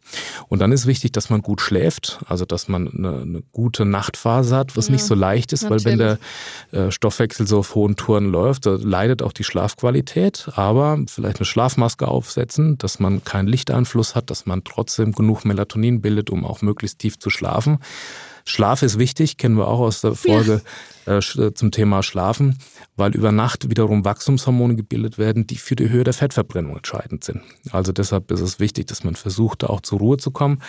Und 0.48 0.58
dann 0.58 0.72
ist 0.72 0.86
wichtig, 0.86 1.12
dass 1.12 1.30
man 1.30 1.40
gut 1.40 1.60
schläft, 1.60 2.20
also 2.26 2.44
dass 2.44 2.68
man 2.68 2.88
eine, 2.88 3.22
eine 3.22 3.42
gute 3.52 3.84
Nachtphase 3.84 4.56
hat, 4.56 4.76
was 4.76 4.88
ja, 4.88 4.92
nicht 4.92 5.04
so 5.04 5.14
leicht 5.14 5.52
ist, 5.52 5.62
natürlich. 5.62 5.84
weil 5.84 5.92
wenn 5.92 5.98
der 6.72 6.86
äh, 6.86 6.90
Stoffwechsel 6.90 7.46
so 7.46 7.60
auf 7.60 7.74
hohen 7.74 7.96
Touren 7.96 8.30
läuft, 8.30 8.66
da 8.66 8.76
leidet 8.80 9.22
auch 9.22 9.32
die 9.32 9.44
Schlafqualität. 9.44 10.48
Aber 10.56 10.98
vielleicht 11.06 11.38
eine 11.38 11.46
Schlafmaske 11.46 12.08
aufsetzen, 12.08 12.76
dass 12.78 12.98
man 13.00 13.24
keinen 13.24 13.48
Lichteinfluss 13.48 14.14
hat, 14.14 14.30
dass 14.30 14.46
man 14.46 14.64
trotzdem 14.64 15.12
genug 15.12 15.44
Melatonin 15.44 16.00
bildet, 16.00 16.30
um 16.30 16.44
auch 16.44 16.62
möglichst 16.62 16.98
tief 16.98 17.18
zu 17.18 17.30
schlafen. 17.30 17.78
Schlaf 18.50 18.82
ist 18.82 18.98
wichtig, 18.98 19.36
kennen 19.36 19.56
wir 19.56 19.68
auch 19.68 19.80
aus 19.80 20.00
der 20.00 20.14
Folge 20.14 20.60
ja. 21.06 21.18
äh, 21.18 21.54
zum 21.54 21.70
Thema 21.70 22.02
Schlafen, 22.02 22.58
weil 22.96 23.14
über 23.14 23.32
Nacht 23.32 23.70
wiederum 23.70 24.04
Wachstumshormone 24.04 24.74
gebildet 24.74 25.18
werden, 25.18 25.46
die 25.46 25.56
für 25.56 25.76
die 25.76 25.88
Höhe 25.88 26.04
der 26.04 26.12
Fettverbrennung 26.12 26.76
entscheidend 26.76 27.24
sind. 27.24 27.42
Also 27.70 27.92
deshalb 27.92 28.30
ist 28.30 28.40
es 28.40 28.60
wichtig, 28.60 28.86
dass 28.88 29.04
man 29.04 29.14
versucht, 29.14 29.62
da 29.62 29.68
auch 29.68 29.80
zur 29.80 30.00
Ruhe 30.00 30.16
zu 30.16 30.30
kommen. 30.30 30.60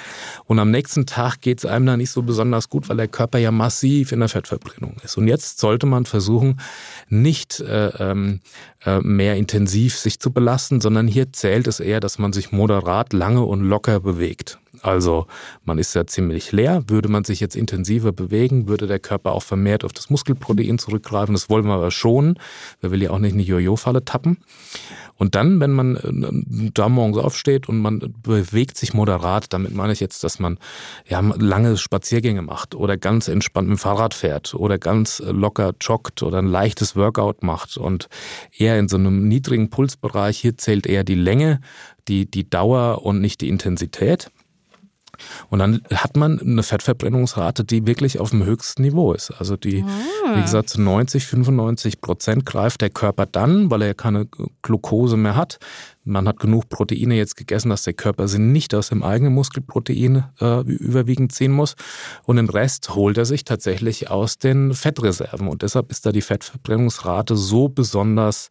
Und 0.46 0.60
am 0.60 0.72
nächsten 0.72 1.06
Tag 1.06 1.42
geht 1.42 1.60
es 1.60 1.66
einem 1.66 1.86
da 1.86 1.98
nicht 1.98 2.12
so 2.12 2.22
besonders 2.22 2.70
gut, 2.70 2.88
weil 2.88 2.98
der 2.98 3.08
Körper 3.08 3.40
ja 3.40 3.52
massiv 3.52 4.12
in 4.12 4.20
der 4.20 4.30
Fettverbrennung 4.30 4.98
ist. 5.04 5.18
Und 5.18 5.28
jetzt 5.28 5.60
sollte 5.60 5.88
man 5.88 6.06
versuchen, 6.06 6.62
nicht 7.10 7.60
äh, 7.60 7.88
ähm, 8.00 8.42
äh, 8.86 9.00
mehr 9.00 9.36
intensiv 9.36 9.98
sich 9.98 10.20
zu 10.20 10.32
belasten, 10.32 10.82
sondern 10.82 11.08
hier 11.08 11.34
zählt 11.34 11.68
es 11.68 11.80
eher, 11.80 12.00
dass 12.00 12.20
man 12.20 12.32
sich 12.32 12.52
moderat 12.52 13.12
lange 13.12 13.44
und 13.44 13.62
locker 13.62 14.00
bewegt. 14.00 14.61
Also 14.82 15.28
man 15.64 15.78
ist 15.78 15.94
ja 15.94 16.06
ziemlich 16.06 16.52
leer. 16.52 16.84
Würde 16.88 17.10
man 17.10 17.24
sich 17.24 17.40
jetzt 17.40 17.56
intensiver 17.56 18.12
bewegen, 18.12 18.68
würde 18.68 18.88
der 18.88 19.00
Körper 19.00 19.34
auch 19.34 19.44
vermehrt 19.44 19.84
auf 19.84 19.94
das 19.94 20.10
Muskelprotein 20.10 20.80
zurückgreifen. 20.80 21.34
Das 21.34 21.50
wollen 21.50 21.66
wir 21.66 21.74
aber 21.74 21.92
schon. 21.92 22.38
Wir 22.80 22.92
will 22.92 23.02
ja 23.02 23.12
auch 23.12 23.20
nicht 23.20 23.34
in 23.34 23.40
die 23.40 23.46
Jojo-Falle 23.46 24.04
tappen. 24.06 24.38
Und 25.22 25.36
dann, 25.36 25.60
wenn 25.60 25.72
man 25.72 25.96
äh, 25.98 26.72
da 26.74 26.90
morgens 26.90 27.20
aufsteht 27.20 27.70
und 27.70 27.80
man 27.80 28.12
bewegt 28.24 28.76
sich 28.76 28.96
moderat, 28.96 29.54
damit 29.54 29.76
meine 29.76 29.94
ich 29.94 30.00
jetzt, 30.00 30.24
dass 30.24 30.40
man 30.40 30.58
ja 31.08 31.20
lange 31.20 31.78
Spaziergänge 31.78 32.42
macht 32.42 32.74
oder 32.74 32.98
ganz 32.98 33.28
entspannt 33.28 33.68
mit 33.68 33.78
dem 33.78 33.80
Fahrrad 33.80 34.16
fährt 34.16 34.56
oder 34.56 34.80
ganz 34.80 35.22
locker 35.24 35.74
joggt 35.80 36.24
oder 36.24 36.40
ein 36.40 36.48
leichtes 36.48 36.96
Workout 36.96 37.44
macht 37.44 37.78
und 37.78 38.10
eher 38.58 38.80
in 38.80 38.88
so 38.88 38.98
einem 38.98 39.28
niedrigen 39.28 39.70
Pulsbereich. 39.70 40.40
Hier 40.40 40.58
zählt 40.58 40.88
eher 40.88 41.04
die 41.04 41.14
Länge, 41.14 41.62
die, 42.08 42.26
die 42.26 42.50
Dauer 42.50 43.06
und 43.06 43.22
nicht 43.22 43.42
die 43.42 43.50
Intensität. 43.50 44.32
Und 45.50 45.60
dann 45.60 45.82
hat 45.94 46.16
man 46.16 46.40
eine 46.40 46.64
Fettverbrennungsrate, 46.64 47.64
die 47.64 47.86
wirklich 47.86 48.20
auf 48.20 48.32
dem 48.32 48.44
höchsten 48.44 48.82
Niveau 48.82 49.14
ist. 49.14 49.32
Also 49.32 49.58
die, 49.58 49.84
ah. 49.84 50.36
wie 50.36 50.42
gesagt, 50.42 50.70
zu 50.70 50.82
90, 50.82 51.26
95 51.26 52.02
Prozent 52.02 52.46
greift 52.46 52.82
der 52.82 52.90
Körper 52.90 53.26
dann, 53.26 53.70
weil 53.72 53.82
er 53.82 53.94
keine 53.94 54.28
Glucose 54.62 55.18
mehr 55.18 55.36
hat. 55.36 55.60
Man 56.04 56.28
hat 56.28 56.40
genug 56.40 56.70
Proteine 56.70 57.16
jetzt 57.16 57.38
gegessen, 57.38 57.70
dass 57.70 57.84
der 57.84 57.94
Körper 57.94 58.28
sie 58.28 58.40
nicht 58.40 58.74
aus 58.74 58.90
dem 58.90 59.04
eigenen 59.04 59.34
Muskelprotein 59.34 60.24
äh, 60.40 60.62
überwiegend 60.62 61.32
ziehen 61.32 61.52
muss. 61.52 61.76
Und 62.24 62.38
den 62.38 62.50
Rest 62.50 62.96
holt 62.96 63.18
er 63.18 63.26
sich 63.26 63.44
tatsächlich 63.44 64.10
aus 64.10 64.40
den 64.40 64.74
Fettreserven. 64.74 65.48
Und 65.48 65.62
deshalb 65.62 65.92
ist 65.92 66.06
da 66.06 66.12
die 66.12 66.22
Fettverbrennungsrate 66.22 67.36
so 67.36 67.70
besonders 67.70 68.50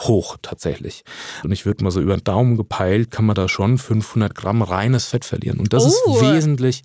hoch 0.00 0.36
tatsächlich. 0.42 1.04
Und 1.42 1.52
ich 1.52 1.66
würde 1.66 1.84
mal 1.84 1.90
so 1.90 2.00
über 2.00 2.16
den 2.16 2.24
Daumen 2.24 2.56
gepeilt, 2.56 3.10
kann 3.10 3.26
man 3.26 3.34
da 3.34 3.48
schon 3.48 3.78
500 3.78 4.34
Gramm 4.34 4.62
reines 4.62 5.06
Fett 5.06 5.24
verlieren. 5.24 5.58
Und 5.58 5.72
das 5.72 5.84
oh. 5.84 5.88
ist 5.88 6.22
wesentlich 6.22 6.82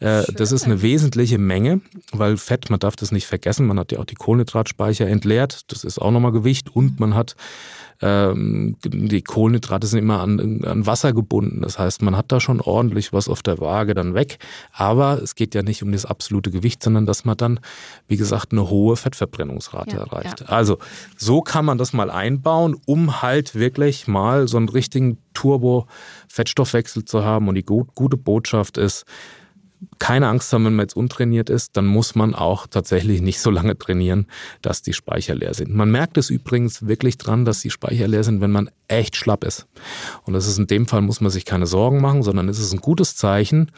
äh, 0.00 0.24
das 0.32 0.52
ist 0.52 0.64
eine 0.64 0.82
wesentliche 0.82 1.38
Menge, 1.38 1.80
weil 2.12 2.36
Fett, 2.36 2.70
man 2.70 2.80
darf 2.80 2.96
das 2.96 3.12
nicht 3.12 3.26
vergessen, 3.26 3.66
man 3.66 3.78
hat 3.78 3.92
ja 3.92 3.98
auch 3.98 4.04
die 4.04 4.14
Kohlenhydratspeicher 4.14 5.06
entleert, 5.06 5.70
das 5.72 5.84
ist 5.84 5.98
auch 5.98 6.10
nochmal 6.10 6.32
Gewicht 6.32 6.74
und 6.74 7.00
man 7.00 7.14
hat 7.14 7.36
ähm, 8.00 8.76
die 8.84 9.22
Kohlenhydrate 9.22 9.86
sind 9.86 9.98
immer 9.98 10.20
an, 10.20 10.64
an 10.64 10.86
Wasser 10.86 11.12
gebunden. 11.12 11.62
Das 11.62 11.78
heißt, 11.78 12.02
man 12.02 12.16
hat 12.16 12.30
da 12.30 12.38
schon 12.38 12.60
ordentlich 12.60 13.12
was 13.12 13.28
auf 13.28 13.42
der 13.42 13.58
Waage 13.58 13.94
dann 13.94 14.14
weg. 14.14 14.38
Aber 14.72 15.20
es 15.20 15.34
geht 15.34 15.54
ja 15.54 15.62
nicht 15.62 15.82
um 15.82 15.90
das 15.90 16.04
absolute 16.04 16.50
Gewicht, 16.50 16.82
sondern 16.82 17.06
dass 17.06 17.24
man 17.24 17.36
dann, 17.36 17.60
wie 18.06 18.16
gesagt, 18.16 18.52
eine 18.52 18.70
hohe 18.70 18.96
Fettverbrennungsrate 18.96 19.96
ja, 19.96 20.02
erreicht. 20.02 20.40
Ja. 20.40 20.46
Also 20.46 20.78
so 21.16 21.40
kann 21.40 21.64
man 21.64 21.78
das 21.78 21.92
mal 21.92 22.10
einbauen, 22.10 22.76
um 22.86 23.20
halt 23.20 23.56
wirklich 23.56 24.06
mal 24.06 24.46
so 24.46 24.58
einen 24.58 24.68
richtigen 24.68 25.18
Turbo-Fettstoffwechsel 25.34 27.04
zu 27.04 27.24
haben. 27.24 27.48
Und 27.48 27.56
die 27.56 27.64
gut, 27.64 27.94
gute 27.96 28.16
Botschaft 28.16 28.78
ist, 28.78 29.06
keine 29.98 30.28
Angst 30.28 30.52
haben, 30.52 30.64
wenn 30.64 30.74
man 30.76 30.84
jetzt 30.84 30.96
untrainiert 30.96 31.50
ist, 31.50 31.76
dann 31.76 31.86
muss 31.86 32.14
man 32.14 32.34
auch 32.34 32.66
tatsächlich 32.66 33.20
nicht 33.20 33.40
so 33.40 33.50
lange 33.50 33.78
trainieren, 33.78 34.26
dass 34.62 34.82
die 34.82 34.92
Speicher 34.92 35.34
leer 35.34 35.54
sind. 35.54 35.74
Man 35.74 35.90
merkt 35.90 36.18
es 36.18 36.30
übrigens 36.30 36.86
wirklich 36.86 37.18
dran, 37.18 37.44
dass 37.44 37.60
die 37.60 37.70
Speicher 37.70 38.08
leer 38.08 38.24
sind, 38.24 38.40
wenn 38.40 38.50
man 38.50 38.70
echt 38.88 39.16
schlapp 39.16 39.44
ist. 39.44 39.66
Und 40.24 40.34
das 40.34 40.46
ist 40.46 40.58
in 40.58 40.66
dem 40.66 40.86
Fall, 40.86 41.02
muss 41.02 41.20
man 41.20 41.30
sich 41.30 41.44
keine 41.44 41.66
Sorgen 41.66 42.00
machen, 42.00 42.22
sondern 42.22 42.48
es 42.48 42.58
ist 42.58 42.72
ein 42.72 42.80
gutes 42.80 43.16
Zeichen, 43.16 43.70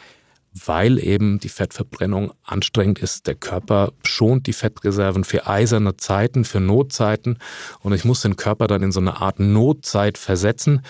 weil 0.53 0.99
eben 0.99 1.39
die 1.39 1.49
Fettverbrennung 1.49 2.33
anstrengend 2.43 2.99
ist. 2.99 3.27
Der 3.27 3.35
Körper 3.35 3.93
schont 4.03 4.47
die 4.47 4.53
Fettreserven 4.53 5.23
für 5.23 5.47
eiserne 5.47 5.97
Zeiten, 5.97 6.43
für 6.43 6.59
Notzeiten 6.59 7.37
und 7.79 7.93
ich 7.93 8.05
muss 8.05 8.21
den 8.21 8.35
Körper 8.35 8.67
dann 8.67 8.83
in 8.83 8.91
so 8.91 8.99
eine 8.99 9.21
Art 9.21 9.39
Notzeit 9.39 10.17
versetzen 10.17 10.81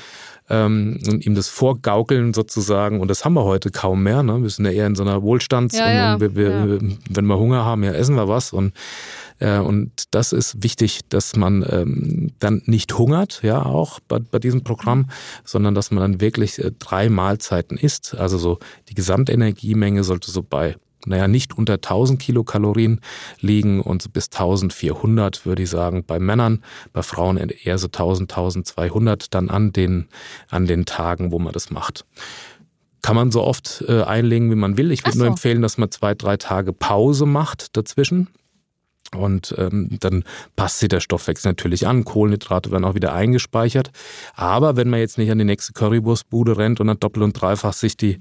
ähm, 0.49 0.99
und 1.07 1.25
ihm 1.25 1.35
das 1.35 1.47
vorgaukeln 1.47 2.33
sozusagen. 2.33 2.99
Und 2.99 3.07
das 3.07 3.23
haben 3.23 3.33
wir 3.33 3.43
heute 3.43 3.71
kaum 3.71 4.03
mehr. 4.03 4.23
Ne? 4.23 4.41
Wir 4.41 4.49
sind 4.49 4.65
ja 4.65 4.71
eher 4.71 4.87
in 4.87 4.95
so 4.95 5.03
einer 5.03 5.21
Wohlstands- 5.21 5.77
ja, 5.77 5.91
ja. 5.91 6.13
und 6.15 6.21
wir, 6.21 6.35
wir, 6.35 6.49
ja. 6.49 6.79
wenn 7.09 7.25
wir 7.25 7.37
Hunger 7.37 7.63
haben, 7.63 7.83
ja, 7.83 7.91
essen 7.91 8.15
wir 8.15 8.27
was. 8.27 8.51
Und, 8.53 8.73
und 9.59 9.91
das 10.11 10.33
ist 10.33 10.63
wichtig, 10.63 11.01
dass 11.09 11.35
man 11.35 11.65
ähm, 11.67 12.31
dann 12.39 12.61
nicht 12.65 12.97
hungert, 12.97 13.41
ja, 13.43 13.65
auch 13.65 13.99
bei, 14.07 14.19
bei 14.19 14.39
diesem 14.39 14.63
Programm, 14.63 15.09
sondern 15.43 15.73
dass 15.73 15.91
man 15.91 16.01
dann 16.01 16.21
wirklich 16.21 16.59
äh, 16.59 16.71
drei 16.77 17.09
Mahlzeiten 17.09 17.77
isst. 17.77 18.15
Also 18.15 18.37
so 18.37 18.59
die 18.89 18.93
Gesamtenergiemenge 18.93 20.03
sollte 20.03 20.31
so 20.31 20.43
bei 20.43 20.75
naja, 21.05 21.27
nicht 21.27 21.57
unter 21.57 21.73
1000 21.73 22.19
Kilokalorien 22.21 23.01
liegen 23.39 23.81
und 23.81 24.13
bis 24.13 24.27
1400 24.31 25.45
würde 25.45 25.63
ich 25.63 25.69
sagen 25.69 26.03
bei 26.05 26.19
Männern, 26.19 26.63
bei 26.93 27.01
Frauen 27.01 27.37
eher 27.37 27.77
so 27.77 27.87
1000, 27.87 28.31
1200 28.31 29.33
dann 29.33 29.49
an 29.49 29.73
den, 29.73 30.07
an 30.49 30.67
den 30.67 30.85
Tagen, 30.85 31.31
wo 31.31 31.39
man 31.39 31.53
das 31.53 31.71
macht. 31.71 32.05
Kann 33.01 33.15
man 33.15 33.31
so 33.31 33.43
oft 33.43 33.83
äh, 33.87 34.03
einlegen, 34.03 34.51
wie 34.51 34.55
man 34.55 34.77
will. 34.77 34.91
Ich 34.91 35.03
würde 35.03 35.17
so. 35.17 35.23
nur 35.23 35.27
empfehlen, 35.27 35.63
dass 35.63 35.79
man 35.79 35.89
zwei, 35.89 36.13
drei 36.13 36.37
Tage 36.37 36.71
Pause 36.71 37.25
macht 37.25 37.75
dazwischen. 37.75 38.27
Und 39.15 39.53
ähm, 39.57 39.89
dann 39.99 40.23
passt 40.55 40.79
sich 40.79 40.89
der 40.89 41.01
Stoffwechsel 41.01 41.49
natürlich 41.49 41.87
an. 41.87 42.05
Kohlenhydrate 42.05 42.71
werden 42.71 42.85
auch 42.85 42.95
wieder 42.95 43.13
eingespeichert. 43.13 43.91
Aber 44.35 44.75
wenn 44.75 44.89
man 44.89 44.99
jetzt 44.99 45.17
nicht 45.17 45.31
an 45.31 45.37
die 45.37 45.45
nächste 45.45 45.73
Currywurstbude 45.73 46.57
rennt 46.57 46.79
und 46.79 46.87
dann 46.87 46.99
doppelt 46.99 47.23
und 47.23 47.33
dreifach 47.33 47.73
sich 47.73 47.97
die 47.97 48.19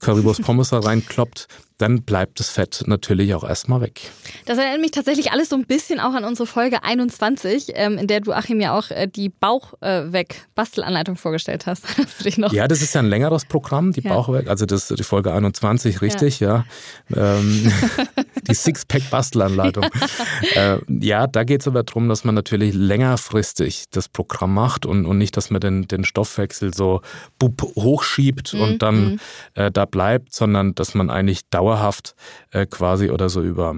Currywurst 0.00 0.42
Pommes 0.42 0.70
da 0.70 0.80
reinkloppt, 0.80 1.48
dann 1.82 2.02
bleibt 2.02 2.38
das 2.38 2.48
Fett 2.48 2.84
natürlich 2.86 3.34
auch 3.34 3.42
erstmal 3.42 3.80
weg. 3.80 4.12
Das 4.46 4.56
erinnert 4.56 4.80
mich 4.80 4.92
tatsächlich 4.92 5.32
alles 5.32 5.48
so 5.48 5.56
ein 5.56 5.64
bisschen 5.64 5.98
auch 5.98 6.14
an 6.14 6.22
unsere 6.22 6.46
Folge 6.46 6.84
21, 6.84 7.72
ähm, 7.74 7.98
in 7.98 8.06
der 8.06 8.20
du, 8.20 8.32
Achim, 8.32 8.60
ja 8.60 8.78
auch 8.78 8.90
äh, 8.90 9.08
die 9.08 9.28
Bauchweg-Bastelanleitung 9.28 11.16
vorgestellt 11.16 11.66
hast. 11.66 11.84
hast 11.98 12.52
ja, 12.52 12.68
das 12.68 12.82
ist 12.82 12.94
ja 12.94 13.00
ein 13.00 13.08
längeres 13.08 13.46
Programm, 13.46 13.92
die 13.92 14.02
ja. 14.02 14.14
Bauchweg, 14.14 14.48
also 14.48 14.64
das 14.64 14.90
ist 14.90 14.98
die 15.00 15.02
Folge 15.02 15.32
21, 15.32 16.00
richtig, 16.02 16.38
ja. 16.38 16.64
ja. 17.08 17.36
Ähm, 17.36 17.72
die 18.48 18.54
Sixpack-Bastelanleitung. 18.54 19.84
äh, 20.54 20.78
ja, 20.88 21.26
da 21.26 21.42
geht 21.42 21.62
es 21.62 21.66
aber 21.66 21.82
darum, 21.82 22.08
dass 22.08 22.22
man 22.22 22.36
natürlich 22.36 22.74
längerfristig 22.74 23.86
das 23.90 24.08
Programm 24.08 24.54
macht 24.54 24.86
und, 24.86 25.04
und 25.04 25.18
nicht, 25.18 25.36
dass 25.36 25.50
man 25.50 25.60
den, 25.60 25.88
den 25.88 26.04
Stoffwechsel 26.04 26.72
so 26.72 27.00
bup, 27.40 27.62
hochschiebt 27.74 28.54
mhm. 28.54 28.60
und 28.60 28.82
dann 28.82 29.20
äh, 29.54 29.72
da 29.72 29.84
bleibt, 29.84 30.32
sondern 30.32 30.76
dass 30.76 30.94
man 30.94 31.10
eigentlich 31.10 31.48
dauerhaft 31.50 31.71
dauerhaft 31.72 32.14
äh, 32.50 32.66
quasi 32.66 33.10
oder 33.10 33.28
so 33.28 33.42
über, 33.42 33.74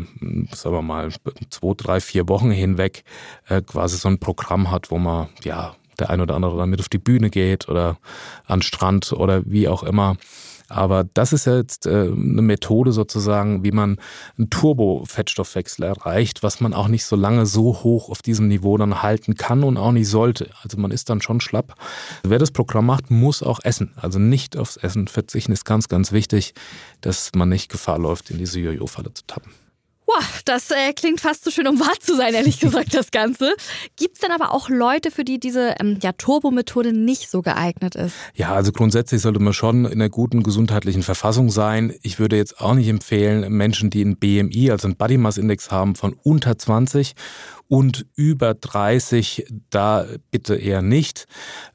sagen 0.52 0.74
wir 0.74 0.82
mal, 0.82 1.10
zwei, 1.50 1.74
drei, 1.76 2.00
vier 2.00 2.28
Wochen 2.28 2.50
hinweg 2.50 3.04
äh, 3.48 3.62
quasi 3.62 3.96
so 3.96 4.08
ein 4.08 4.18
Programm 4.18 4.70
hat, 4.70 4.90
wo 4.90 4.98
man, 4.98 5.28
ja, 5.42 5.74
der 5.98 6.10
ein 6.10 6.20
oder 6.20 6.34
andere 6.34 6.56
damit 6.56 6.80
auf 6.80 6.88
die 6.88 6.98
Bühne 6.98 7.30
geht 7.30 7.68
oder 7.68 7.98
an 8.46 8.62
Strand 8.62 9.12
oder 9.12 9.42
wie 9.46 9.68
auch 9.68 9.84
immer. 9.84 10.16
Aber 10.75 11.04
das 11.04 11.33
ist 11.33 11.47
jetzt 11.47 11.87
äh, 11.87 11.90
eine 11.90 12.43
Methode 12.43 12.90
sozusagen, 12.90 13.62
wie 13.62 13.71
man 13.71 13.99
einen 14.37 14.50
Turbo-Fettstoffwechsel 14.50 15.85
erreicht, 15.85 16.43
was 16.43 16.61
man 16.61 16.75
auch 16.75 16.88
nicht 16.88 17.04
so 17.04 17.14
lange 17.14 17.47
so 17.47 17.85
hoch 17.85 18.11
auf 18.11 18.23
diesem 18.23 18.49
Niveau 18.49 18.76
dann 18.76 19.00
halten 19.02 19.37
kann 19.37 19.62
und 19.62 19.76
auch 19.76 19.93
nicht 19.93 20.09
sollte. 20.09 20.50
Also 20.62 20.76
man 20.78 20.90
ist 20.90 21.11
dann 21.11 21.23
schon 21.23 21.40
schlapp. 21.40 21.75
Wer 22.25 22.40
das 22.40 22.50
Programm 22.50 22.87
macht, 22.87 23.11
muss 23.11 23.43
auch 23.43 23.61
essen. 23.62 23.93
Also 23.97 24.19
nicht 24.19 24.57
aufs 24.57 24.76
Essen 24.76 25.07
verzichten 25.07 25.52
ist 25.52 25.64
ganz, 25.64 25.88
ganz 25.88 26.11
wichtig, 26.11 26.54
dass 27.00 27.31
man 27.37 27.49
nicht 27.49 27.71
Gefahr 27.71 27.99
läuft, 28.00 28.31
in 28.31 28.38
diese 28.38 28.59
Jojo-Falle 28.59 29.14
zu 29.14 29.23
tappen. 29.26 29.52
Boah, 30.06 30.23
das 30.44 30.70
äh, 30.70 30.92
klingt 30.92 31.20
fast 31.20 31.44
zu 31.44 31.50
so 31.50 31.54
schön, 31.54 31.66
um 31.66 31.80
wahr 31.80 31.94
zu 31.99 32.16
sein, 32.16 32.34
ehrlich 32.34 32.61
gesagt, 32.61 32.94
das 32.94 33.11
Ganze. 33.11 33.54
Gibt 33.96 34.16
es 34.16 34.20
denn 34.20 34.32
aber 34.32 34.52
auch 34.52 34.68
Leute, 34.68 35.11
für 35.11 35.25
die 35.25 35.40
diese 35.40 35.75
ähm, 35.80 35.99
ja, 36.02 36.12
Turbo-Methode 36.12 36.92
nicht 36.92 37.30
so 37.30 37.42
geeignet 37.42 37.94
ist? 37.94 38.14
Ja, 38.34 38.52
also 38.52 38.73
grundsätzlich 38.73 39.23
sollte 39.23 39.40
man 39.40 39.52
schon 39.52 39.84
in 39.87 39.92
einer 39.92 40.11
guten 40.11 40.42
gesundheitlichen 40.42 41.02
Verfassung 41.02 41.50
sein. 41.50 41.94
Ich 42.02 42.18
würde 42.18 42.37
jetzt 42.37 42.61
auch 42.61 42.75
nicht 42.75 42.88
empfehlen, 42.88 43.50
Menschen, 43.52 43.90
die 43.90 44.04
ein 44.04 44.16
BMI, 44.16 44.70
also 44.70 44.88
ein 44.88 44.96
Body 44.96 45.16
Mass 45.16 45.38
Index 45.38 45.70
haben 45.70 45.94
von 45.94 46.14
unter 46.23 46.58
20 46.58 47.14
und 47.68 48.06
über 48.14 48.54
30 48.54 49.47
da 49.71 50.06
bitte 50.30 50.54
eher 50.54 50.83
nicht 50.83 51.26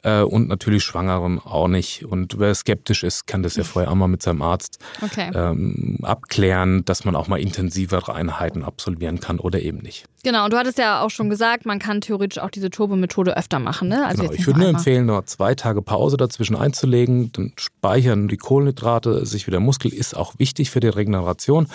äh, 0.04 0.22
und 0.22 0.48
natürlich 0.48 0.84
Schwangeren 0.84 1.40
auch 1.40 1.68
nicht. 1.68 2.06
Und 2.06 2.40
wer 2.40 2.54
skeptisch 2.54 3.04
ist, 3.04 3.28
kann 3.28 3.44
das 3.44 3.56
ja 3.56 3.64
vorher 3.64 3.92
auch 3.92 3.96
mal 3.96 4.08
mit 4.08 4.22
seinem 4.22 4.42
Arzt 4.42 4.80
okay. 5.02 5.32
ähm, 5.34 6.00
abklären, 6.04 6.86
dass 6.86 7.06
man 7.06 7.16
auch 7.16 7.28
mal 7.28 7.40
intensivere 7.40 8.14
Einheiten 8.14 8.64
absolvieren 8.64 9.20
kann 9.20 9.40
oder 9.40 9.62
eben 9.62 9.80
nicht. 9.80 10.06
Genau, 10.24 10.44
und 10.44 10.54
du 10.54 10.58
hattest 10.58 10.78
ja 10.78 11.02
auch 11.02 11.10
schon 11.10 11.30
gesagt, 11.30 11.66
man 11.66 11.80
kann 11.80 12.02
theoretisch 12.02 12.44
auch 12.44 12.50
diese 12.50 12.70
Turbo-Methode 12.70 13.38
öfter 13.38 13.60
machen. 13.60 13.88
Ne? 13.88 14.06
Also 14.06 14.24
genau, 14.24 14.34
ich 14.34 14.46
würde 14.46 14.60
nur 14.60 14.70
empfehlen, 14.70 15.06
noch 15.06 15.24
zwei 15.26 15.56
Tage 15.56 15.82
Pause 15.82 16.18
dazwischen 16.18 16.58
einzulegen, 16.58 17.32
dann 17.32 17.54
speichern 17.56 18.28
die 18.28 18.36
Kohlenhydrate 18.36 19.26
sich 19.26 19.48
wieder 19.48 19.62
Muskel, 19.62 19.94
ist 19.94 20.18
auch 20.18 20.34
wichtig 20.38 20.72
für 20.72 20.82
die 20.82 20.90
Regeneration 20.90 21.68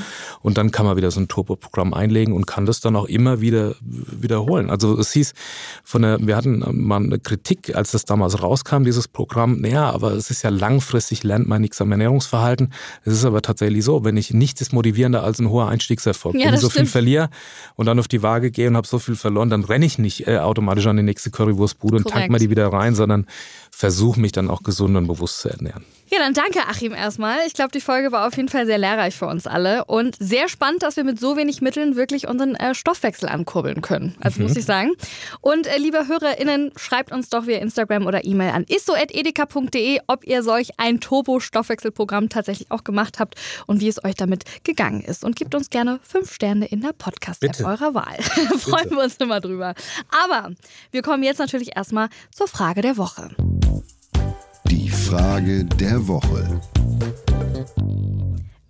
und 0.42 0.58
dann 0.58 0.70
kann 0.70 0.84
man 0.84 0.96
wieder 0.96 1.10
so 1.10 1.20
ein 1.20 1.28
Turbo-Programm 1.28 1.94
einlegen 1.94 2.34
und 2.34 2.46
kann 2.46 2.66
das 2.66 2.80
dann 2.80 2.96
auch 2.96 3.06
immer 3.06 3.40
wieder 3.40 3.76
wiederholen. 4.22 4.70
Also 4.70 4.98
es 4.98 5.12
hieß 5.12 5.32
von 5.82 6.02
der, 6.02 6.18
wir 6.20 6.36
hatten 6.36 6.64
mal 6.72 7.02
eine 7.02 7.18
Kritik, 7.18 7.74
als 7.74 7.92
das 7.92 8.04
damals 8.04 8.42
rauskam, 8.42 8.84
dieses 8.84 9.08
Programm, 9.08 9.60
naja, 9.60 9.90
aber 9.90 10.12
es 10.12 10.30
ist 10.30 10.42
ja 10.42 10.50
langfristig, 10.50 11.24
lernt 11.24 11.48
man 11.48 11.60
nichts 11.60 11.80
am 11.80 11.90
Ernährungsverhalten. 11.92 12.72
Es 13.04 13.14
ist 13.14 13.24
aber 13.24 13.42
tatsächlich 13.42 13.84
so, 13.84 14.04
wenn 14.04 14.16
ich 14.16 14.32
nichts 14.32 14.60
ist 14.60 14.72
motivierender 14.72 15.22
als 15.22 15.38
ein 15.38 15.50
hoher 15.50 15.68
Einstiegserfolg. 15.68 16.34
Ja, 16.34 16.46
wenn 16.46 16.54
ich 16.54 16.60
so 16.60 16.70
stimmt. 16.70 16.86
viel 16.86 16.92
verliere 16.92 17.30
und 17.76 17.86
dann 17.86 17.98
auf 17.98 18.08
die 18.08 18.22
Waage 18.22 18.50
gehe 18.50 18.68
und 18.68 18.76
habe 18.76 18.86
so 18.86 18.98
viel 18.98 19.16
verloren, 19.16 19.50
dann 19.50 19.64
renne 19.64 19.86
ich 19.86 19.98
nicht 19.98 20.26
äh, 20.26 20.38
automatisch 20.38 20.86
an 20.86 20.96
die 20.96 21.02
nächste 21.02 21.30
Currywurstbude 21.30 21.96
und 21.96 22.08
tank 22.08 22.30
mal 22.30 22.38
die 22.38 22.50
wieder 22.50 22.68
rein, 22.68 22.94
sondern 22.94 23.26
versuche 23.70 24.20
mich 24.20 24.32
dann 24.32 24.50
auch 24.50 24.62
gesund 24.62 24.96
und 24.96 25.06
bewusst 25.06 25.40
zu 25.40 25.48
ernähren. 25.48 25.84
Ja, 26.14 26.20
dann 26.20 26.32
danke 26.32 26.60
Achim 26.68 26.94
erstmal. 26.94 27.38
Ich 27.44 27.54
glaube, 27.54 27.72
die 27.72 27.80
Folge 27.80 28.12
war 28.12 28.28
auf 28.28 28.36
jeden 28.36 28.48
Fall 28.48 28.66
sehr 28.66 28.78
lehrreich 28.78 29.16
für 29.16 29.26
uns 29.26 29.48
alle 29.48 29.84
und 29.86 30.14
sehr 30.20 30.48
spannend, 30.48 30.84
dass 30.84 30.94
wir 30.94 31.02
mit 31.02 31.18
so 31.18 31.36
wenig 31.36 31.60
Mitteln 31.60 31.96
wirklich 31.96 32.28
unseren 32.28 32.54
äh, 32.54 32.72
Stoffwechsel 32.72 33.28
ankurbeln 33.28 33.80
können. 33.80 34.14
Also 34.20 34.38
mhm. 34.38 34.46
muss 34.46 34.56
ich 34.56 34.64
sagen. 34.64 34.92
Und 35.40 35.66
äh, 35.66 35.76
liebe 35.76 36.06
HörerInnen, 36.06 36.70
schreibt 36.76 37.10
uns 37.10 37.30
doch 37.30 37.48
via 37.48 37.58
Instagram 37.58 38.06
oder 38.06 38.24
E-Mail 38.24 38.52
an 38.52 38.64
isto.edeka.de, 38.68 40.02
ob 40.06 40.24
ihr 40.24 40.44
solch 40.44 40.78
ein 40.78 41.00
Turbo-Stoffwechselprogramm 41.00 42.28
tatsächlich 42.28 42.70
auch 42.70 42.84
gemacht 42.84 43.18
habt 43.18 43.34
und 43.66 43.80
wie 43.80 43.88
es 43.88 44.04
euch 44.04 44.14
damit 44.14 44.44
gegangen 44.62 45.00
ist. 45.00 45.24
Und 45.24 45.34
gebt 45.34 45.52
uns 45.56 45.68
gerne 45.68 45.98
fünf 46.04 46.32
Sterne 46.32 46.66
in 46.66 46.80
der 46.80 46.92
Podcast-App 46.92 47.58
eurer 47.64 47.92
Wahl. 47.94 48.22
Freuen 48.58 48.90
wir 48.90 49.02
uns 49.02 49.16
immer 49.16 49.40
drüber. 49.40 49.74
Aber 50.24 50.52
wir 50.92 51.02
kommen 51.02 51.24
jetzt 51.24 51.38
natürlich 51.38 51.76
erstmal 51.76 52.08
zur 52.30 52.46
Frage 52.46 52.82
der 52.82 52.98
Woche. 52.98 53.34
Frage 55.04 55.64
der 55.66 56.08
Woche. 56.08 56.60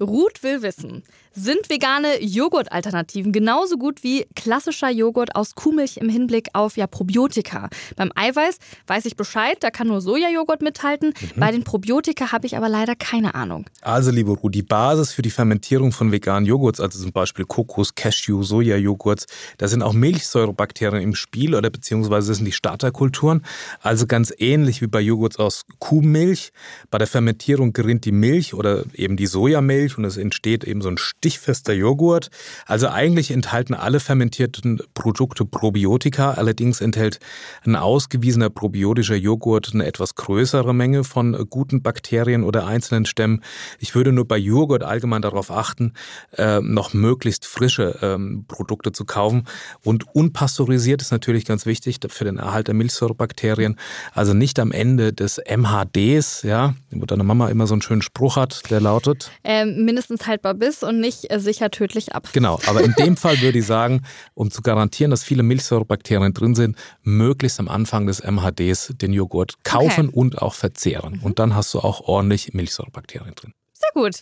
Ruth 0.05 0.43
will 0.43 0.62
wissen, 0.62 1.03
sind 1.33 1.69
vegane 1.69 2.23
Joghurtalternativen 2.23 3.33
genauso 3.33 3.77
gut 3.77 4.05
wie 4.05 4.27
klassischer 4.37 4.90
Joghurt 4.90 5.35
aus 5.35 5.55
Kuhmilch 5.55 5.97
im 5.97 6.09
Hinblick 6.09 6.49
auf 6.53 6.77
ja, 6.77 6.87
Probiotika? 6.87 7.69
Beim 7.97 8.12
Eiweiß 8.14 8.59
weiß 8.87 9.05
ich 9.07 9.17
Bescheid, 9.17 9.57
da 9.61 9.71
kann 9.71 9.88
nur 9.88 10.01
Sojajoghurt 10.01 10.62
mithalten. 10.62 11.09
Mhm. 11.09 11.40
Bei 11.40 11.51
den 11.51 11.64
Probiotika 11.64 12.31
habe 12.31 12.47
ich 12.47 12.57
aber 12.57 12.69
leider 12.69 12.95
keine 12.95 13.35
Ahnung. 13.35 13.67
Also, 13.81 14.12
liebe 14.12 14.31
Ruth, 14.31 14.55
die 14.55 14.62
Basis 14.62 15.12
für 15.12 15.23
die 15.23 15.31
Fermentierung 15.31 15.90
von 15.90 16.12
veganen 16.12 16.47
Joghurts, 16.47 16.79
also 16.79 17.03
zum 17.03 17.12
Beispiel 17.12 17.45
Kokos, 17.45 17.95
Cashew, 17.95 18.43
Sojajoghurts, 18.43 19.27
da 19.59 19.67
sind 19.67 19.83
auch 19.83 19.93
Milchsäurebakterien 19.93 21.03
im 21.03 21.14
Spiel 21.14 21.55
oder 21.55 21.71
beziehungsweise 21.71 22.35
sind 22.35 22.45
die 22.45 22.53
Starterkulturen. 22.53 23.45
Also 23.81 24.07
ganz 24.07 24.33
ähnlich 24.38 24.83
wie 24.83 24.87
bei 24.87 25.01
Joghurts 25.01 25.38
aus 25.38 25.64
Kuhmilch. 25.81 26.53
Bei 26.90 26.99
der 26.99 27.09
Fermentierung 27.09 27.73
gerinnt 27.73 28.05
die 28.05 28.12
Milch 28.12 28.55
oder 28.55 28.85
eben 28.95 29.17
die 29.17 29.27
Sojamilch 29.27 29.93
und 29.98 30.04
es 30.04 30.16
entsteht 30.16 30.64
eben 30.64 30.80
so 30.80 30.88
ein 30.88 30.98
stichfester 30.98 31.72
Joghurt. 31.72 32.30
Also 32.66 32.88
eigentlich 32.88 33.30
enthalten 33.30 33.74
alle 33.74 34.00
fermentierten 34.00 34.80
Produkte 34.94 35.44
Probiotika. 35.44 36.33
Allerdings 36.33 36.80
enthält 36.80 37.18
ein 37.64 37.76
ausgewiesener 37.76 38.50
probiotischer 38.50 39.16
Joghurt 39.16 39.70
eine 39.74 39.87
etwas 39.87 40.14
größere 40.14 40.74
Menge 40.74 41.04
von 41.04 41.46
guten 41.48 41.83
Bakterien 41.83 42.44
oder 42.44 42.66
einzelnen 42.66 43.07
Stämmen. 43.07 43.42
Ich 43.78 43.94
würde 43.94 44.12
nur 44.12 44.26
bei 44.26 44.38
Joghurt 44.38 44.83
allgemein 44.83 45.22
darauf 45.22 45.50
achten, 45.50 45.92
äh, 46.37 46.61
noch 46.61 46.94
möglichst 46.94 47.46
frische 47.46 47.98
ähm, 48.02 48.44
Produkte 48.48 48.92
zu 48.92 49.04
kaufen. 49.04 49.44
Und 49.85 50.14
unpasteurisiert 50.14 51.02
ist 51.02 51.12
natürlich 51.12 51.44
ganz 51.44 51.66
wichtig 51.66 51.98
für 52.09 52.24
den 52.24 52.38
Erhalt 52.38 52.68
der 52.68 52.74
Milchsäurebakterien. 52.74 53.76
Also 54.12 54.35
nicht 54.35 54.59
am 54.59 54.72
Ende 54.72 55.12
des 55.12 55.38
MHDs, 55.38 56.42
ja, 56.42 56.74
wo 56.90 57.07
deine 57.07 57.24
Mama 57.24 57.48
immer 57.48 57.66
so 57.66 57.74
einen 57.74 57.83
schönen 57.83 58.02
Spruch 58.02 58.37
hat, 58.37 58.70
der 58.70 58.80
lautet. 58.80 59.30
Ähm, 59.44 59.84
mindestens 59.85 60.27
haltbar 60.27 60.55
bis 60.55 60.83
und 60.83 61.01
nicht 61.01 61.31
äh, 61.31 61.40
sicher 61.40 61.70
tödlich 61.70 62.14
ab. 62.14 62.29
Genau, 62.33 62.59
aber 62.66 62.83
in 62.83 62.94
dem 62.99 63.16
Fall 63.16 63.40
würde 63.40 63.59
ich 63.59 63.66
sagen, 63.66 64.03
um 64.35 64.51
zu 64.51 64.62
garantieren, 64.62 65.11
dass 65.11 65.25
viele 65.25 65.42
Milchsäurebakterien 65.42 66.35
drin 66.35 66.55
sind, 66.55 66.77
möglichst 67.03 67.61
am 67.61 67.68
Anfang 67.68 68.07
des 68.07 68.23
MHDs 68.23 68.94
den 69.01 69.12
Joghurt 69.12 69.64
kaufen 69.64 70.09
okay. 70.09 70.16
und 70.16 70.42
auch 70.42 70.55
verzehren. 70.55 71.14
Mhm. 71.14 71.23
Und 71.23 71.38
dann 71.38 71.55
hast 71.55 71.73
du 71.75 71.81
auch 71.81 72.01
ordentlich 72.03 72.55
Milchsäurebakterien 72.55 73.35
drin. 73.35 73.55
Sehr 73.85 74.03
gut. 74.03 74.20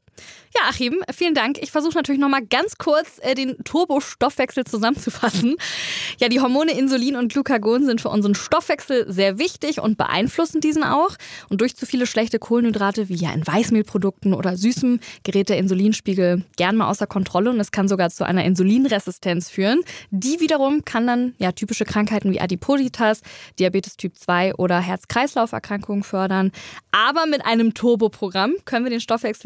Ja, 0.54 0.68
Achim, 0.68 1.02
vielen 1.14 1.34
Dank. 1.34 1.56
Ich 1.62 1.70
versuche 1.70 1.94
natürlich 1.94 2.20
nochmal 2.20 2.44
ganz 2.44 2.76
kurz 2.76 3.18
äh, 3.22 3.34
den 3.34 3.56
Turbostoffwechsel 3.64 4.64
zusammenzufassen. 4.64 5.56
Ja, 6.20 6.28
die 6.28 6.40
Hormone 6.40 6.72
Insulin 6.72 7.16
und 7.16 7.32
Glucagon 7.32 7.86
sind 7.86 8.02
für 8.02 8.10
unseren 8.10 8.34
Stoffwechsel 8.34 9.10
sehr 9.10 9.38
wichtig 9.38 9.80
und 9.80 9.96
beeinflussen 9.96 10.60
diesen 10.60 10.84
auch. 10.84 11.16
Und 11.48 11.62
durch 11.62 11.74
zu 11.74 11.86
viele 11.86 12.06
schlechte 12.06 12.38
Kohlenhydrate, 12.38 13.08
wie 13.08 13.14
ja 13.14 13.32
in 13.32 13.46
Weißmehlprodukten 13.46 14.34
oder 14.34 14.58
Süßem, 14.58 15.00
gerät 15.22 15.48
der 15.48 15.56
Insulinspiegel 15.56 16.44
gern 16.56 16.76
mal 16.76 16.90
außer 16.90 17.06
Kontrolle 17.06 17.48
und 17.48 17.58
es 17.58 17.72
kann 17.72 17.88
sogar 17.88 18.10
zu 18.10 18.24
einer 18.24 18.44
Insulinresistenz 18.44 19.48
führen. 19.48 19.80
Die 20.10 20.40
wiederum 20.40 20.84
kann 20.84 21.06
dann 21.06 21.34
ja 21.38 21.52
typische 21.52 21.86
Krankheiten 21.86 22.30
wie 22.30 22.40
Adipositas, 22.40 23.22
Diabetes 23.58 23.96
Typ 23.96 24.18
2 24.18 24.56
oder 24.56 24.80
Herz-Kreislauf-Erkrankungen 24.80 26.02
fördern. 26.02 26.52
Aber 26.90 27.24
mit 27.26 27.44
einem 27.46 27.72
Turboprogramm 27.72 28.54
können 28.66 28.84
wir 28.84 28.90
den 28.90 29.00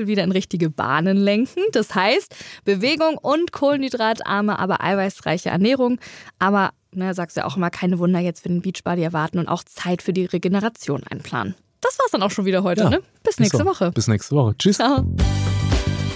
Stoffwechsel 0.06 0.08
wieder 0.08 0.24
in 0.24 0.32
richtige 0.32 0.70
Bahnen 0.70 1.16
lenken. 1.16 1.60
Das 1.72 1.94
heißt, 1.94 2.34
Bewegung 2.64 3.18
und 3.18 3.52
kohlenhydratarme, 3.52 4.58
aber 4.58 4.82
eiweißreiche 4.82 5.50
Ernährung. 5.50 5.98
Aber, 6.38 6.70
ne, 6.92 7.14
sagst 7.14 7.36
du 7.36 7.40
ja 7.40 7.46
auch 7.46 7.56
immer, 7.56 7.70
keine 7.70 7.98
Wunder 7.98 8.20
jetzt 8.20 8.42
für 8.42 8.48
den 8.48 8.62
Beachbody 8.62 9.02
erwarten 9.02 9.38
und 9.38 9.48
auch 9.48 9.64
Zeit 9.64 10.02
für 10.02 10.12
die 10.12 10.26
Regeneration 10.26 11.02
einplanen. 11.04 11.54
Das 11.80 11.98
war's 11.98 12.10
dann 12.10 12.22
auch 12.22 12.30
schon 12.30 12.46
wieder 12.46 12.62
heute, 12.62 12.84
ja, 12.84 12.90
ne? 12.90 13.02
Bis 13.22 13.38
nächste 13.38 13.58
so. 13.58 13.64
Woche. 13.64 13.92
Bis 13.92 14.08
nächste 14.08 14.34
Woche. 14.34 14.56
Tschüss. 14.58 14.76
Ciao. 14.76 15.04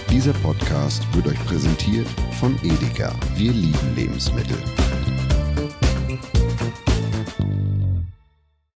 Dieser 0.09 0.33
Podcast 0.33 1.03
wird 1.15 1.27
euch 1.27 1.45
präsentiert 1.45 2.07
von 2.39 2.57
Edeka. 2.63 3.13
Wir 3.35 3.53
lieben 3.53 3.95
Lebensmittel. 3.95 4.57